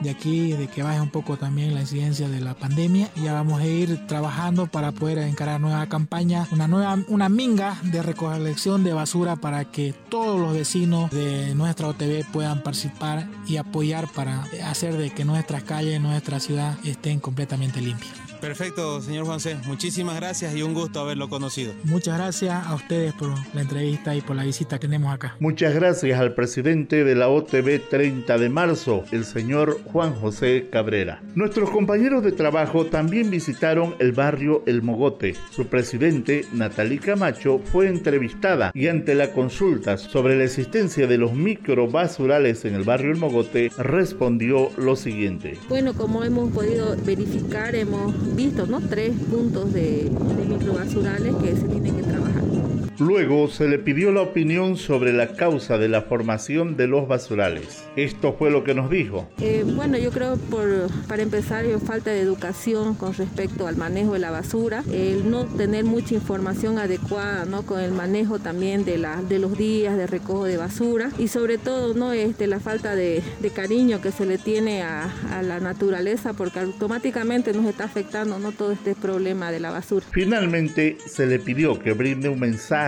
de 0.00 0.10
aquí, 0.10 0.52
de 0.52 0.68
que 0.68 0.82
baje 0.82 1.00
un 1.00 1.10
poco 1.10 1.36
también 1.36 1.74
la 1.74 1.80
incidencia 1.80 2.28
de 2.28 2.40
la 2.40 2.54
pandemia. 2.54 3.10
Ya 3.16 3.32
vamos 3.32 3.60
a 3.60 3.66
ir 3.66 4.06
trabajando 4.06 4.66
para 4.66 4.92
poder 4.92 5.18
encarar 5.18 5.60
nueva 5.60 5.86
campaña, 5.88 6.46
una 6.52 6.68
nueva, 6.68 6.98
una 7.08 7.28
minga 7.28 7.78
de 7.82 8.02
recolección 8.02 8.84
de 8.84 8.92
basura 8.92 9.36
para 9.36 9.64
que 9.64 9.94
todos 10.08 10.40
los 10.40 10.54
vecinos 10.54 11.10
de 11.10 11.54
nuestra 11.54 11.88
OTV 11.88 12.24
puedan 12.32 12.62
participar 12.62 13.28
y 13.46 13.56
apoyar 13.56 14.08
para 14.12 14.44
hacer 14.64 14.96
de 14.96 15.10
que 15.10 15.24
nuestras 15.24 15.62
calles, 15.62 16.00
nuestra 16.00 16.40
ciudad 16.40 16.76
estén 16.84 17.20
completamente 17.20 17.80
limpias. 17.80 18.28
Perfecto, 18.40 19.00
señor 19.00 19.26
Juanse. 19.26 19.56
Muchísimas 19.66 20.14
gracias 20.16 20.54
y 20.54 20.62
un 20.62 20.72
gusto 20.72 21.00
haberlo 21.00 21.28
conocido. 21.28 21.72
Muchas 21.84 22.16
gracias 22.16 22.66
a 22.66 22.74
ustedes 22.74 23.12
por 23.14 23.30
la 23.52 23.62
entrevista 23.62 24.14
y 24.14 24.20
por 24.20 24.36
la 24.36 24.44
visita 24.44 24.78
que 24.78 24.86
tenemos 24.86 25.12
acá. 25.12 25.36
Muchas 25.40 25.74
gracias 25.74 26.20
al 26.20 26.34
presidente 26.34 27.04
de 27.04 27.14
la 27.14 27.28
OTB 27.28 27.88
30 27.90 28.38
de 28.38 28.48
marzo, 28.48 29.04
el 29.10 29.24
señor 29.24 29.80
Juan 29.92 30.14
José 30.14 30.68
Cabrera. 30.70 31.22
Nuestros 31.34 31.70
compañeros 31.70 32.22
de 32.22 32.32
trabajo 32.32 32.86
también 32.86 33.30
visitaron 33.30 33.94
el 33.98 34.12
barrio 34.12 34.62
El 34.66 34.82
Mogote. 34.82 35.34
Su 35.50 35.66
presidente, 35.66 36.44
Natalí 36.52 36.98
Camacho, 36.98 37.58
fue 37.58 37.88
entrevistada 37.88 38.70
y 38.74 38.88
ante 38.88 39.14
la 39.14 39.32
consulta 39.32 39.96
sobre 39.96 40.36
la 40.36 40.44
existencia 40.44 41.06
de 41.06 41.18
los 41.18 41.32
microbasurales 41.34 42.64
en 42.64 42.74
el 42.74 42.84
barrio 42.84 43.12
El 43.12 43.18
Mogote, 43.18 43.70
respondió 43.78 44.70
lo 44.76 44.96
siguiente. 44.96 45.58
Bueno, 45.68 45.94
como 45.94 46.24
hemos 46.24 46.52
podido 46.52 46.96
verificar, 47.04 47.74
hemos 47.74 48.36
visto, 48.36 48.66
¿no? 48.66 48.80
Tres 48.80 49.12
puntos 49.30 49.72
de, 49.72 50.04
de 50.04 50.46
microbasurales 50.46 51.34
que 51.36 51.56
se 51.56 51.66
tienen 51.66 51.96
que 51.96 52.02
trabajar. 52.02 52.57
Luego 53.00 53.46
se 53.46 53.68
le 53.68 53.78
pidió 53.78 54.10
la 54.10 54.22
opinión 54.22 54.76
sobre 54.76 55.12
la 55.12 55.28
causa 55.28 55.78
de 55.78 55.88
la 55.88 56.02
formación 56.02 56.76
de 56.76 56.88
los 56.88 57.06
basurales. 57.06 57.84
Esto 57.94 58.34
fue 58.36 58.50
lo 58.50 58.64
que 58.64 58.74
nos 58.74 58.90
dijo. 58.90 59.28
Eh, 59.40 59.64
bueno, 59.64 59.98
yo 59.98 60.10
creo 60.10 60.36
por, 60.36 60.88
para 61.06 61.22
empezar, 61.22 61.64
falta 61.78 62.10
de 62.10 62.20
educación 62.20 62.96
con 62.96 63.14
respecto 63.14 63.68
al 63.68 63.76
manejo 63.76 64.14
de 64.14 64.18
la 64.18 64.32
basura, 64.32 64.82
el 64.92 65.30
no 65.30 65.44
tener 65.44 65.84
mucha 65.84 66.14
información 66.14 66.78
adecuada, 66.78 67.44
¿no? 67.44 67.62
Con 67.62 67.78
el 67.78 67.92
manejo 67.92 68.40
también 68.40 68.84
de, 68.84 68.98
la, 68.98 69.22
de 69.22 69.38
los 69.38 69.56
días 69.56 69.96
de 69.96 70.08
recojo 70.08 70.46
de 70.46 70.56
basura 70.56 71.10
y 71.18 71.28
sobre 71.28 71.56
todo, 71.56 71.94
¿no? 71.94 72.12
Este, 72.12 72.48
la 72.48 72.58
falta 72.58 72.96
de, 72.96 73.22
de 73.40 73.50
cariño 73.50 74.00
que 74.00 74.10
se 74.10 74.26
le 74.26 74.38
tiene 74.38 74.82
a, 74.82 75.04
a, 75.30 75.42
la 75.42 75.60
naturaleza 75.60 76.32
porque 76.32 76.58
automáticamente 76.58 77.52
nos 77.52 77.66
está 77.66 77.84
afectando, 77.84 78.40
¿no? 78.40 78.50
Todo 78.50 78.72
este 78.72 78.96
problema 78.96 79.52
de 79.52 79.60
la 79.60 79.70
basura. 79.70 80.04
Finalmente, 80.10 80.98
se 81.06 81.26
le 81.26 81.38
pidió 81.38 81.78
que 81.78 81.92
brinde 81.92 82.28
un 82.28 82.40
mensaje 82.40 82.87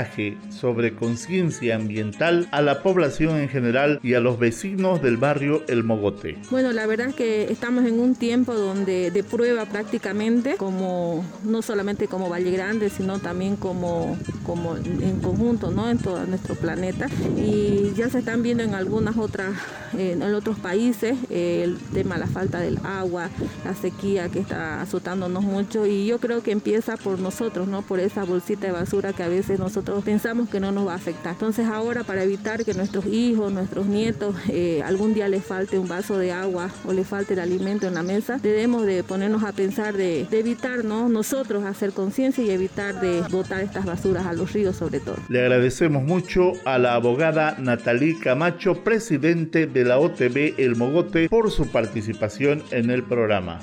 sobre 0.50 0.94
conciencia 0.94 1.76
ambiental 1.76 2.48
a 2.52 2.62
la 2.62 2.82
población 2.82 3.36
en 3.36 3.48
general 3.48 4.00
y 4.02 4.14
a 4.14 4.20
los 4.20 4.38
vecinos 4.38 5.02
del 5.02 5.16
barrio 5.16 5.62
El 5.68 5.84
Mogote. 5.84 6.38
Bueno, 6.50 6.72
la 6.72 6.86
verdad 6.86 7.08
es 7.08 7.14
que 7.14 7.50
estamos 7.50 7.84
en 7.84 8.00
un 8.00 8.14
tiempo 8.14 8.54
donde 8.54 9.10
de 9.10 9.24
prueba 9.24 9.66
prácticamente, 9.66 10.56
como 10.56 11.24
no 11.44 11.62
solamente 11.62 12.08
como 12.08 12.28
Valle 12.28 12.50
Grande, 12.50 12.88
sino 12.88 13.18
también 13.18 13.56
como, 13.56 14.16
como 14.44 14.76
en 14.76 15.20
conjunto, 15.20 15.70
¿no? 15.70 15.90
En 15.90 15.98
todo 15.98 16.24
nuestro 16.26 16.54
planeta. 16.54 17.08
Y 17.36 17.92
ya 17.96 18.08
se 18.08 18.20
están 18.20 18.42
viendo 18.42 18.62
en 18.62 18.74
algunas 18.74 19.16
otras, 19.16 19.54
en 19.96 20.22
otros 20.22 20.58
países, 20.58 21.16
eh, 21.28 21.62
el 21.64 21.78
tema 21.92 22.14
de 22.14 22.20
la 22.20 22.26
falta 22.26 22.60
del 22.60 22.78
agua, 22.84 23.28
la 23.64 23.74
sequía 23.74 24.28
que 24.28 24.38
está 24.38 24.80
azotándonos 24.80 25.42
mucho. 25.42 25.86
Y 25.86 26.06
yo 26.06 26.18
creo 26.18 26.42
que 26.42 26.52
empieza 26.52 26.96
por 26.96 27.18
nosotros, 27.18 27.68
¿no? 27.68 27.82
Por 27.82 28.00
esa 28.00 28.24
bolsita 28.24 28.66
de 28.66 28.72
basura 28.72 29.12
que 29.12 29.22
a 29.22 29.28
veces 29.28 29.58
nosotros 29.58 29.89
pensamos 30.04 30.48
que 30.48 30.60
no 30.60 30.72
nos 30.72 30.86
va 30.86 30.92
a 30.92 30.96
afectar. 30.96 31.32
Entonces 31.32 31.66
ahora 31.66 32.04
para 32.04 32.22
evitar 32.22 32.64
que 32.64 32.74
nuestros 32.74 33.06
hijos, 33.06 33.52
nuestros 33.52 33.86
nietos, 33.86 34.34
eh, 34.48 34.82
algún 34.84 35.14
día 35.14 35.28
les 35.28 35.44
falte 35.44 35.78
un 35.78 35.88
vaso 35.88 36.18
de 36.18 36.32
agua 36.32 36.70
o 36.86 36.92
les 36.92 37.06
falte 37.06 37.34
el 37.34 37.40
alimento 37.40 37.86
en 37.86 37.94
la 37.94 38.02
mesa, 38.02 38.38
debemos 38.42 38.86
de 38.86 39.02
ponernos 39.02 39.42
a 39.42 39.52
pensar 39.52 39.96
de, 39.96 40.26
de 40.30 40.38
evitar, 40.38 40.84
¿no? 40.84 41.08
Nosotros 41.08 41.64
hacer 41.64 41.92
conciencia 41.92 42.44
y 42.44 42.50
evitar 42.50 43.00
de 43.00 43.22
botar 43.30 43.60
estas 43.62 43.84
basuras 43.84 44.26
a 44.26 44.32
los 44.32 44.52
ríos 44.52 44.76
sobre 44.76 45.00
todo. 45.00 45.16
Le 45.28 45.40
agradecemos 45.40 46.02
mucho 46.02 46.52
a 46.64 46.78
la 46.78 46.94
abogada 46.94 47.56
Natalí 47.58 48.18
Camacho, 48.18 48.82
presidente 48.84 49.66
de 49.66 49.84
la 49.84 49.98
OTB 49.98 50.54
El 50.58 50.76
Mogote, 50.76 51.28
por 51.28 51.50
su 51.50 51.66
participación 51.68 52.62
en 52.70 52.90
el 52.90 53.02
programa. 53.02 53.60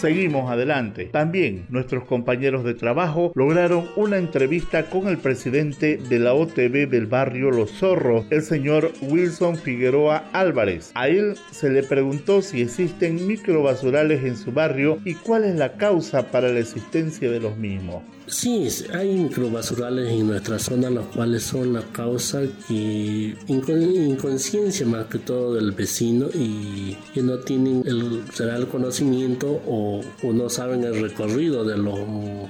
Seguimos 0.00 0.48
adelante. 0.48 1.06
También 1.06 1.66
nuestros 1.70 2.04
compañeros 2.04 2.62
de 2.62 2.74
trabajo 2.74 3.32
lograron 3.34 3.88
una 3.96 4.16
entrevista 4.16 4.88
con 4.88 5.08
el 5.08 5.18
presidente 5.18 5.96
de 5.96 6.20
la 6.20 6.34
OTB 6.34 6.88
del 6.88 7.06
barrio 7.06 7.50
Los 7.50 7.72
Zorros, 7.72 8.24
el 8.30 8.42
señor 8.42 8.92
Wilson 9.02 9.56
Figueroa 9.56 10.28
Álvarez. 10.32 10.92
A 10.94 11.08
él 11.08 11.34
se 11.50 11.70
le 11.70 11.82
preguntó 11.82 12.42
si 12.42 12.62
existen 12.62 13.26
microbasurales 13.26 14.22
en 14.22 14.36
su 14.36 14.52
barrio 14.52 15.00
y 15.04 15.14
cuál 15.14 15.42
es 15.42 15.56
la 15.56 15.72
causa 15.72 16.30
para 16.30 16.48
la 16.48 16.60
existencia 16.60 17.28
de 17.28 17.40
los 17.40 17.56
mismos. 17.56 18.04
Sí, 18.30 18.68
hay 18.92 19.14
microbasurales 19.14 20.10
en 20.10 20.26
nuestra 20.26 20.58
zona, 20.58 20.90
los 20.90 21.06
cuales 21.06 21.44
son 21.44 21.72
la 21.72 21.80
causa 21.92 22.42
que 22.68 23.34
inconsciencia 23.48 24.84
más 24.84 25.06
que 25.06 25.18
todo 25.18 25.54
del 25.54 25.72
vecino 25.72 26.26
y 26.34 26.94
que 27.14 27.22
no 27.22 27.38
tienen 27.38 27.82
el, 27.86 28.22
el 28.38 28.66
conocimiento 28.66 29.62
o, 29.66 29.87
o, 29.88 30.32
no 30.32 30.48
saben 30.48 30.84
el 30.84 31.00
recorrido 31.00 31.64
de 31.64 31.76
los 31.76 31.98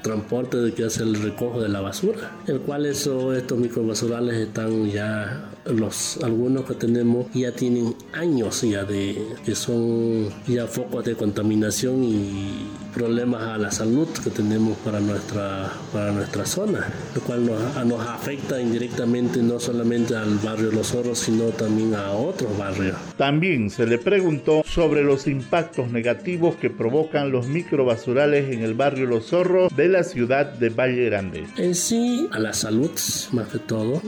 transportes 0.03 0.63
de 0.63 0.73
que 0.73 0.85
hace 0.85 1.03
el 1.03 1.21
recojo 1.21 1.61
de 1.61 1.69
la 1.69 1.81
basura, 1.81 2.39
el 2.47 2.61
cual 2.61 2.87
eso, 2.87 3.35
estos 3.35 3.59
microbasurales 3.59 4.37
están 4.37 4.91
ya 4.91 5.51
los 5.69 6.19
algunos 6.23 6.65
que 6.65 6.75
tenemos 6.75 7.27
ya 7.35 7.53
tienen 7.53 7.95
años 8.13 8.63
ya 8.63 8.85
de 8.85 9.23
que 9.45 9.55
son 9.55 10.29
ya 10.47 10.67
focos 10.67 11.05
de 11.05 11.15
contaminación 11.15 12.03
y 12.05 12.67
problemas 12.95 13.43
a 13.43 13.59
la 13.59 13.71
salud 13.71 14.09
que 14.25 14.31
tenemos 14.31 14.77
para 14.79 14.99
nuestra 15.01 15.71
para 15.93 16.11
nuestra 16.13 16.45
zona, 16.47 16.87
lo 17.15 17.21
cual 17.21 17.47
nos, 17.47 17.87
nos 17.87 18.07
afecta 18.07 18.61
indirectamente 18.61 19.43
no 19.43 19.61
solamente 19.61 20.17
al 20.17 20.39
barrio 20.39 20.71
Los 20.73 20.89
Zorros, 20.89 21.19
sino 21.19 21.45
también 21.47 21.95
a 21.95 22.13
otros 22.13 22.57
barrios. 22.59 22.97
También 23.17 23.71
se 23.71 23.87
le 23.87 23.99
preguntó 23.99 24.63
sobre 24.67 25.03
los 25.03 25.27
impactos 25.27 25.91
negativos 25.91 26.57
que 26.57 26.71
provocan 26.71 27.31
los 27.31 27.47
microbasurales 27.47 28.53
en 28.53 28.63
el 28.63 28.75
barrio 28.75 29.07
Los 29.07 29.27
Zorros 29.27 29.75
de 29.77 29.89
la 29.89 30.03
ciudad 30.03 30.47
de 30.47 30.71
Valle 30.71 31.05
Grande. 31.07 31.47
En 31.57 31.75
sí, 31.75 32.29
a 32.33 32.39
la 32.39 32.53
salud, 32.53 32.91
más 33.33 33.49
que 33.49 33.59
todo, 33.59 34.03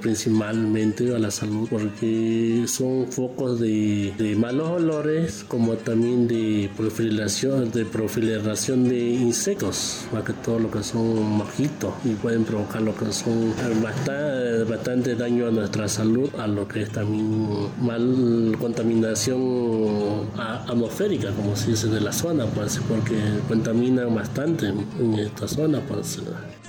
principalmente 0.00 0.95
a 1.14 1.18
la 1.18 1.30
salud, 1.30 1.68
porque 1.68 2.64
son 2.66 3.06
focos 3.08 3.60
de, 3.60 4.34
malos 4.38 4.68
olores, 4.70 5.44
como 5.46 5.74
también 5.74 6.26
de 6.26 6.70
proliferación 6.74 7.70
de, 7.70 7.84
proliferación 7.84 8.88
de 8.88 8.98
insectos, 8.98 10.06
más 10.12 10.24
que 10.24 10.32
todo 10.32 10.58
lo 10.58 10.70
que 10.70 10.82
son 10.82 11.22
mojitos 11.22 11.92
y 12.04 12.14
pueden 12.14 12.44
provocar 12.44 12.82
lo 12.82 12.96
que 12.96 13.12
son 13.12 13.52
bastante, 13.82 14.64
bastante 14.64 15.14
daño 15.14 15.48
a 15.48 15.50
nuestra 15.50 15.86
salud, 15.86 16.30
a 16.38 16.46
lo 16.46 16.66
que 16.66 16.82
es 16.82 16.90
también 16.90 17.46
mal 17.80 18.56
contaminación 18.58 20.28
atmosférica, 20.36 21.30
como 21.32 21.54
se 21.56 21.72
dice, 21.72 21.88
de 21.88 22.00
la 22.00 22.12
zona, 22.12 22.46
pues, 22.46 22.80
porque 22.88 23.20
contaminan 23.48 24.14
bastante 24.14 24.68
en 24.68 25.14
esta 25.14 25.46
zona. 25.46 25.80
Pues. 25.80 26.18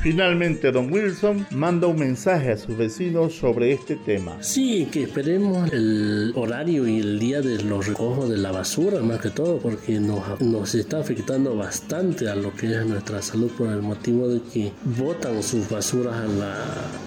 Finalmente, 0.01 0.71
don 0.71 0.91
Wilson 0.91 1.45
manda 1.51 1.87
un 1.87 1.97
mensaje 1.97 2.51
a 2.51 2.57
sus 2.57 2.77
vecinos 2.77 3.33
sobre 3.33 3.71
este 3.71 3.95
tema. 3.95 4.37
Sí, 4.41 4.87
que 4.91 5.03
esperemos 5.03 5.71
el 5.71 6.31
horario 6.35 6.87
y 6.87 6.99
el 6.99 7.19
día 7.19 7.41
de 7.41 7.63
los 7.63 7.87
recojos 7.87 8.29
de 8.29 8.37
la 8.37 8.51
basura, 8.51 9.01
más 9.01 9.19
que 9.19 9.29
todo, 9.29 9.57
porque 9.57 9.99
nos, 9.99 10.39
nos 10.39 10.75
está 10.75 10.99
afectando 10.99 11.55
bastante 11.55 12.29
a 12.29 12.35
lo 12.35 12.53
que 12.53 12.71
es 12.71 12.85
nuestra 12.85 13.21
salud 13.21 13.51
por 13.57 13.69
el 13.69 13.81
motivo 13.81 14.27
de 14.27 14.41
que 14.53 14.71
botan 14.97 15.41
sus 15.41 15.67
basuras 15.69 16.15
a, 16.15 16.27
la, 16.27 16.55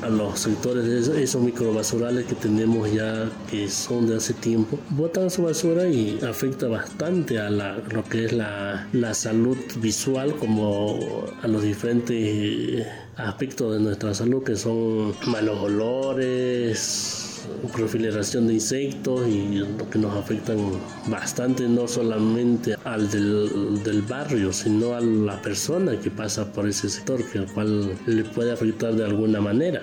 a 0.03 0.09
los 0.09 0.41
sectores 0.41 0.85
de 0.85 0.99
esos, 0.99 1.17
esos 1.17 1.43
microbasurales 1.43 2.27
que 2.27 2.35
tenemos 2.35 2.93
ya, 2.93 3.31
que 3.51 3.69
son 3.69 4.09
de 4.09 4.17
hace 4.17 4.35
tiempo. 4.35 4.79
Botan 4.91 5.31
su 5.31 5.43
basura 5.43 5.89
y 5.89 6.19
afecta 6.29 6.67
bastante 6.67 7.39
a 7.39 7.51
lo 7.51 8.05
que 8.11 8.27
es 8.27 8.33
la, 8.33 8.89
la 8.93 9.15
salud 9.15 9.57
visual, 9.77 10.35
como 10.37 11.27
a 11.43 11.47
los 11.47 11.63
diferentes 11.63 12.80
aspectos 13.17 13.75
de 13.75 13.81
nuestra 13.81 14.15
salud 14.15 14.43
que 14.43 14.57
son 14.57 15.15
malos 15.27 15.59
olores, 15.61 17.30
proliferación 17.73 18.47
de 18.47 18.55
insectos 18.55 19.27
y 19.27 19.59
lo 19.59 19.89
que 19.89 19.99
nos 19.99 20.17
afectan 20.17 20.59
bastante, 21.07 21.69
no 21.69 21.89
solamente 21.89 22.77
al 22.85 23.11
del, 23.11 23.83
del 23.83 24.03
barrio, 24.03 24.53
sino 24.53 24.95
a 24.95 25.01
la 25.01 25.41
persona 25.41 25.99
que 25.99 26.11
pasa 26.11 26.53
por 26.53 26.69
ese 26.69 26.89
sector, 26.89 27.23
que 27.31 27.39
al 27.39 27.47
cual 27.47 27.93
le 28.07 28.25
puede 28.25 28.53
afectar 28.53 28.95
de 28.95 29.05
alguna 29.05 29.41
manera. 29.41 29.83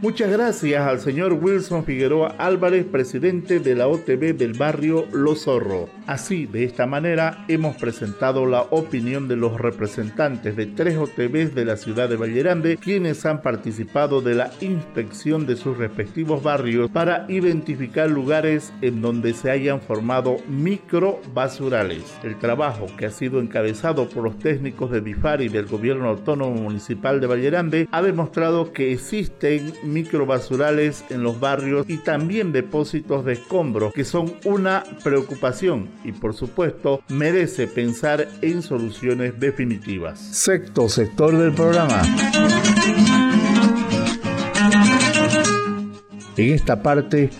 Muchas 0.00 0.30
gracias 0.30 0.80
al 0.80 1.00
señor 1.00 1.34
Wilson 1.34 1.84
Figueroa 1.84 2.34
Álvarez, 2.38 2.86
presidente 2.86 3.60
de 3.60 3.74
la 3.74 3.88
OTB 3.88 4.36
del 4.36 4.54
barrio 4.54 5.06
Los 5.12 5.44
Zorro. 5.44 5.88
Así, 6.06 6.46
de 6.46 6.64
esta 6.64 6.86
manera, 6.86 7.44
hemos 7.48 7.76
presentado 7.76 8.46
la 8.46 8.62
opinión 8.62 9.28
de 9.28 9.36
los 9.36 9.60
representantes 9.60 10.56
de 10.56 10.66
tres 10.66 10.96
OTBs 10.96 11.54
de 11.54 11.64
la 11.64 11.76
ciudad 11.76 12.08
de 12.08 12.16
Vallerande, 12.16 12.76
quienes 12.76 13.24
han 13.26 13.42
participado 13.42 14.20
de 14.20 14.34
la 14.34 14.50
inspección 14.60 15.46
de 15.46 15.56
sus 15.56 15.76
respectivos 15.76 16.42
barrios 16.42 16.53
para 16.92 17.26
identificar 17.28 18.08
lugares 18.08 18.72
en 18.80 19.02
donde 19.02 19.32
se 19.32 19.50
hayan 19.50 19.80
formado 19.80 20.36
microbasurales. 20.48 22.02
El 22.22 22.38
trabajo 22.38 22.86
que 22.96 23.06
ha 23.06 23.10
sido 23.10 23.40
encabezado 23.40 24.08
por 24.08 24.22
los 24.22 24.38
técnicos 24.38 24.90
de 24.90 25.00
DIFAR 25.00 25.42
y 25.42 25.48
del 25.48 25.66
Gobierno 25.66 26.08
Autónomo 26.08 26.54
Municipal 26.54 27.20
de 27.20 27.26
Vallerande 27.26 27.88
ha 27.90 28.02
demostrado 28.02 28.72
que 28.72 28.92
existen 28.92 29.72
microbasurales 29.82 31.04
en 31.10 31.22
los 31.22 31.40
barrios 31.40 31.86
y 31.88 31.98
también 31.98 32.52
depósitos 32.52 33.24
de 33.24 33.32
escombros 33.32 33.92
que 33.92 34.04
son 34.04 34.32
una 34.44 34.84
preocupación 35.02 35.88
y 36.04 36.12
por 36.12 36.34
supuesto 36.34 37.02
merece 37.08 37.66
pensar 37.66 38.28
en 38.42 38.62
soluciones 38.62 39.40
definitivas. 39.40 40.20
Sexto 40.20 40.88
sector 40.88 41.36
del 41.36 41.52
programa. 41.52 42.02
En 46.36 46.52
esta 46.52 46.82
parte 46.82 47.30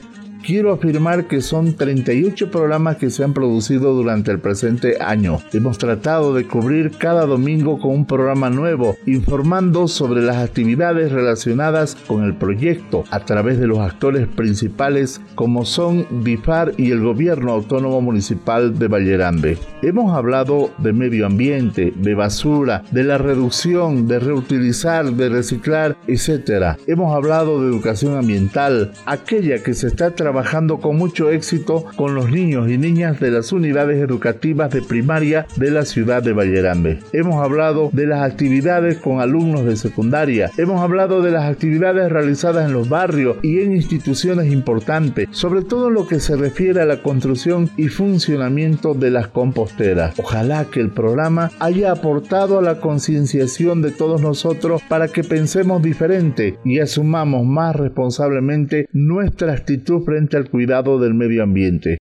quiero 0.45 0.73
afirmar 0.73 1.27
que 1.27 1.41
son 1.41 1.75
38 1.75 2.51
programas 2.51 2.97
que 2.97 3.11
se 3.11 3.25
han 3.25 3.33
producido 3.33 3.95
durante 3.95 4.31
el 4.31 4.39
presente 4.39 4.99
año. 5.01 5.39
Hemos 5.53 5.79
tratado 5.79 6.35
de 6.35 6.47
cubrir 6.47 6.91
cada 6.99 7.25
domingo 7.25 7.79
con 7.79 7.93
un 7.93 8.07
programa 8.07 8.51
nuevo, 8.51 8.97
informando 9.07 9.89
sobre 9.89 10.21
las 10.21 10.37
actividades 10.37 11.13
relacionadas 11.13 11.97
con 12.07 12.25
el 12.25 12.35
proyecto 12.35 13.05
a 13.11 13.21
través 13.21 13.59
de 13.59 13.67
los 13.67 13.79
actores 13.79 14.29
principales 14.29 15.21
como 15.35 15.65
son 15.65 16.07
BIFAR 16.11 16.73
y 16.77 16.91
el 16.91 17.01
Gobierno 17.01 17.53
Autónomo 17.53 18.03
Municipal 18.03 18.79
de 18.79 18.89
Vallerambe. 18.89 19.59
Hemos 19.83 20.15
hablado 20.15 20.71
de 20.79 20.93
medio 20.93 21.27
ambiente, 21.27 21.93
de 21.97 22.15
basura, 22.15 22.83
de 22.91 23.05
la 23.05 23.17
reducción, 23.17 24.07
de 24.07 24.19
reutilizar, 24.19 25.11
de 25.13 25.29
reciclar, 25.31 25.97
etc. 26.07 26.77
Hemos 26.87 27.15
hablado 27.15 27.63
de 27.63 27.69
educación 27.69 28.17
ambiental, 28.17 28.93
aquella 29.07 29.63
que 29.63 29.73
se 29.73 29.87
está 29.87 30.11
trabajando 30.11 30.34
trabajando 30.35 30.79
con 30.79 30.97
mucho 30.97 31.31
éxito 31.31 31.85
con 31.95 32.17
los 32.17 32.29
niños 32.29 32.69
y 32.69 32.77
niñas 32.77 33.21
de 33.21 33.31
las 33.31 33.53
unidades 33.53 34.03
educativas 34.03 34.69
de 34.73 34.83
primaria 34.83 35.47
de 35.55 35.71
la 35.71 35.85
ciudad 35.85 36.25
de 36.25 36.33
Vallerambe. 36.33 36.99
Hemos 37.13 37.37
hablado 37.37 37.89
de 37.93 38.09
las 38.09 38.29
actividades 38.29 38.99
con 38.99 39.21
alumnos 39.21 39.65
de 39.65 39.77
secundaria. 39.77 40.51
Hemos 40.57 40.81
hablado 40.81 41.23
de 41.23 41.31
las 41.31 41.45
actividades 41.45 42.11
realizadas 42.11 42.67
en 42.67 42.73
los 42.73 42.89
barrios 42.89 43.37
y 43.43 43.61
en 43.61 43.75
instituciones 43.75 44.53
importantes, 44.53 45.29
sobre 45.31 45.63
todo 45.63 45.89
lo 45.89 46.09
que 46.09 46.19
se 46.19 46.35
refiere 46.35 46.81
a 46.81 46.85
la 46.85 47.01
construcción 47.01 47.71
y 47.77 47.87
funcionamiento 47.87 48.95
de 48.95 49.13
las 49.13 49.29
composteras. 49.29 50.19
Ojalá 50.19 50.65
que 50.65 50.81
el 50.81 50.91
programa 50.91 51.53
haya 51.61 51.93
aportado 51.93 52.59
a 52.59 52.63
la 52.63 52.81
concienciación 52.81 53.83
de 53.83 53.93
todos 53.93 54.21
nosotros 54.21 54.83
para 54.89 55.07
que 55.07 55.23
pensemos 55.23 55.81
diferente 55.81 56.59
y 56.65 56.81
asumamos 56.81 57.47
más 57.47 57.77
responsablemente 57.77 58.89
nuestra 58.93 59.53
actitud 59.53 60.03
frente 60.03 60.24
al 60.33 60.49
cuidado 60.49 60.99
del 60.99 61.15
medio 61.15 61.43
ambiente. 61.43 61.99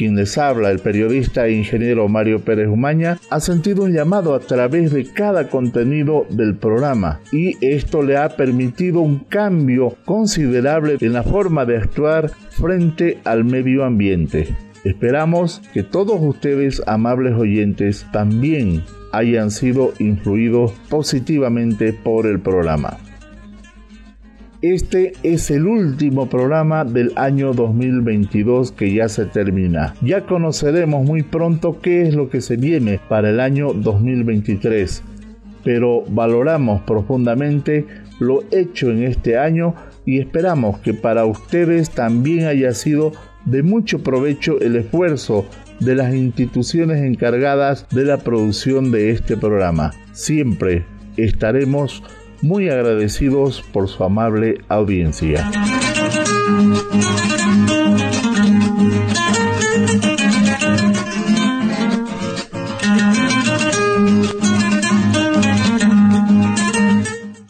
Quien 0.00 0.16
les 0.16 0.38
habla, 0.38 0.70
el 0.70 0.78
periodista 0.78 1.46
e 1.46 1.52
ingeniero 1.52 2.08
Mario 2.08 2.40
Pérez 2.40 2.68
Umaña, 2.68 3.18
ha 3.28 3.38
sentido 3.38 3.84
un 3.84 3.92
llamado 3.92 4.34
a 4.34 4.40
través 4.40 4.92
de 4.94 5.04
cada 5.04 5.48
contenido 5.50 6.24
del 6.30 6.56
programa 6.56 7.20
y 7.30 7.58
esto 7.60 8.02
le 8.02 8.16
ha 8.16 8.30
permitido 8.30 9.00
un 9.00 9.18
cambio 9.18 9.98
considerable 10.06 10.96
en 11.02 11.12
la 11.12 11.22
forma 11.22 11.66
de 11.66 11.76
actuar 11.76 12.30
frente 12.48 13.18
al 13.24 13.44
medio 13.44 13.84
ambiente. 13.84 14.56
Esperamos 14.84 15.60
que 15.74 15.82
todos 15.82 16.18
ustedes, 16.18 16.82
amables 16.86 17.34
oyentes, 17.34 18.06
también 18.10 18.82
hayan 19.12 19.50
sido 19.50 19.92
influidos 19.98 20.72
positivamente 20.88 21.92
por 21.92 22.26
el 22.26 22.40
programa. 22.40 22.96
Este 24.62 25.14
es 25.22 25.50
el 25.50 25.66
último 25.66 26.28
programa 26.28 26.84
del 26.84 27.12
año 27.16 27.54
2022 27.54 28.72
que 28.72 28.92
ya 28.92 29.08
se 29.08 29.24
termina. 29.24 29.94
Ya 30.02 30.26
conoceremos 30.26 31.02
muy 31.02 31.22
pronto 31.22 31.80
qué 31.80 32.02
es 32.02 32.14
lo 32.14 32.28
que 32.28 32.42
se 32.42 32.58
viene 32.58 33.00
para 33.08 33.30
el 33.30 33.40
año 33.40 33.72
2023, 33.72 35.02
pero 35.64 36.04
valoramos 36.08 36.82
profundamente 36.82 37.86
lo 38.18 38.42
hecho 38.50 38.90
en 38.90 39.04
este 39.04 39.38
año 39.38 39.74
y 40.04 40.18
esperamos 40.18 40.78
que 40.80 40.92
para 40.92 41.24
ustedes 41.24 41.88
también 41.88 42.44
haya 42.44 42.74
sido 42.74 43.12
de 43.46 43.62
mucho 43.62 44.02
provecho 44.02 44.60
el 44.60 44.76
esfuerzo 44.76 45.46
de 45.80 45.94
las 45.94 46.14
instituciones 46.14 47.02
encargadas 47.02 47.86
de 47.92 48.04
la 48.04 48.18
producción 48.18 48.90
de 48.90 49.08
este 49.08 49.38
programa. 49.38 49.92
Siempre 50.12 50.84
estaremos 51.16 52.02
muy 52.42 52.68
agradecidos 52.68 53.62
por 53.72 53.88
su 53.88 54.04
amable 54.04 54.58
audiencia. 54.68 55.50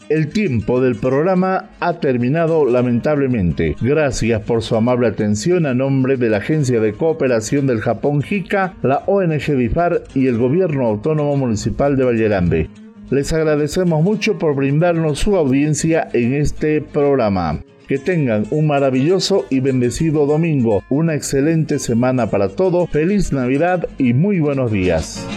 El 0.09 0.27
tiempo 0.27 0.81
del 0.81 0.97
programa 0.97 1.69
ha 1.79 2.01
terminado 2.01 2.65
lamentablemente. 2.65 3.77
Gracias 3.79 4.41
por 4.41 4.61
su 4.61 4.75
amable 4.75 5.07
atención 5.07 5.65
a 5.65 5.73
nombre 5.73 6.17
de 6.17 6.29
la 6.29 6.37
Agencia 6.37 6.81
de 6.81 6.93
Cooperación 6.93 7.65
del 7.65 7.79
Japón 7.79 8.21
JICA, 8.21 8.73
la 8.83 9.03
ONG 9.07 9.55
BIFAR 9.55 10.03
y 10.13 10.27
el 10.27 10.37
Gobierno 10.37 10.85
Autónomo 10.85 11.37
Municipal 11.37 11.95
de 11.95 12.03
Vallerambe. 12.03 12.69
Les 13.11 13.33
agradecemos 13.33 14.01
mucho 14.01 14.39
por 14.39 14.55
brindarnos 14.55 15.19
su 15.19 15.35
audiencia 15.35 16.07
en 16.13 16.33
este 16.33 16.79
programa. 16.79 17.61
Que 17.85 17.97
tengan 17.97 18.45
un 18.51 18.67
maravilloso 18.67 19.45
y 19.49 19.59
bendecido 19.59 20.25
domingo, 20.25 20.81
una 20.89 21.13
excelente 21.13 21.77
semana 21.77 22.29
para 22.29 22.47
todos, 22.47 22.89
feliz 22.89 23.33
Navidad 23.33 23.89
y 23.97 24.13
muy 24.13 24.39
buenos 24.39 24.71
días. 24.71 25.27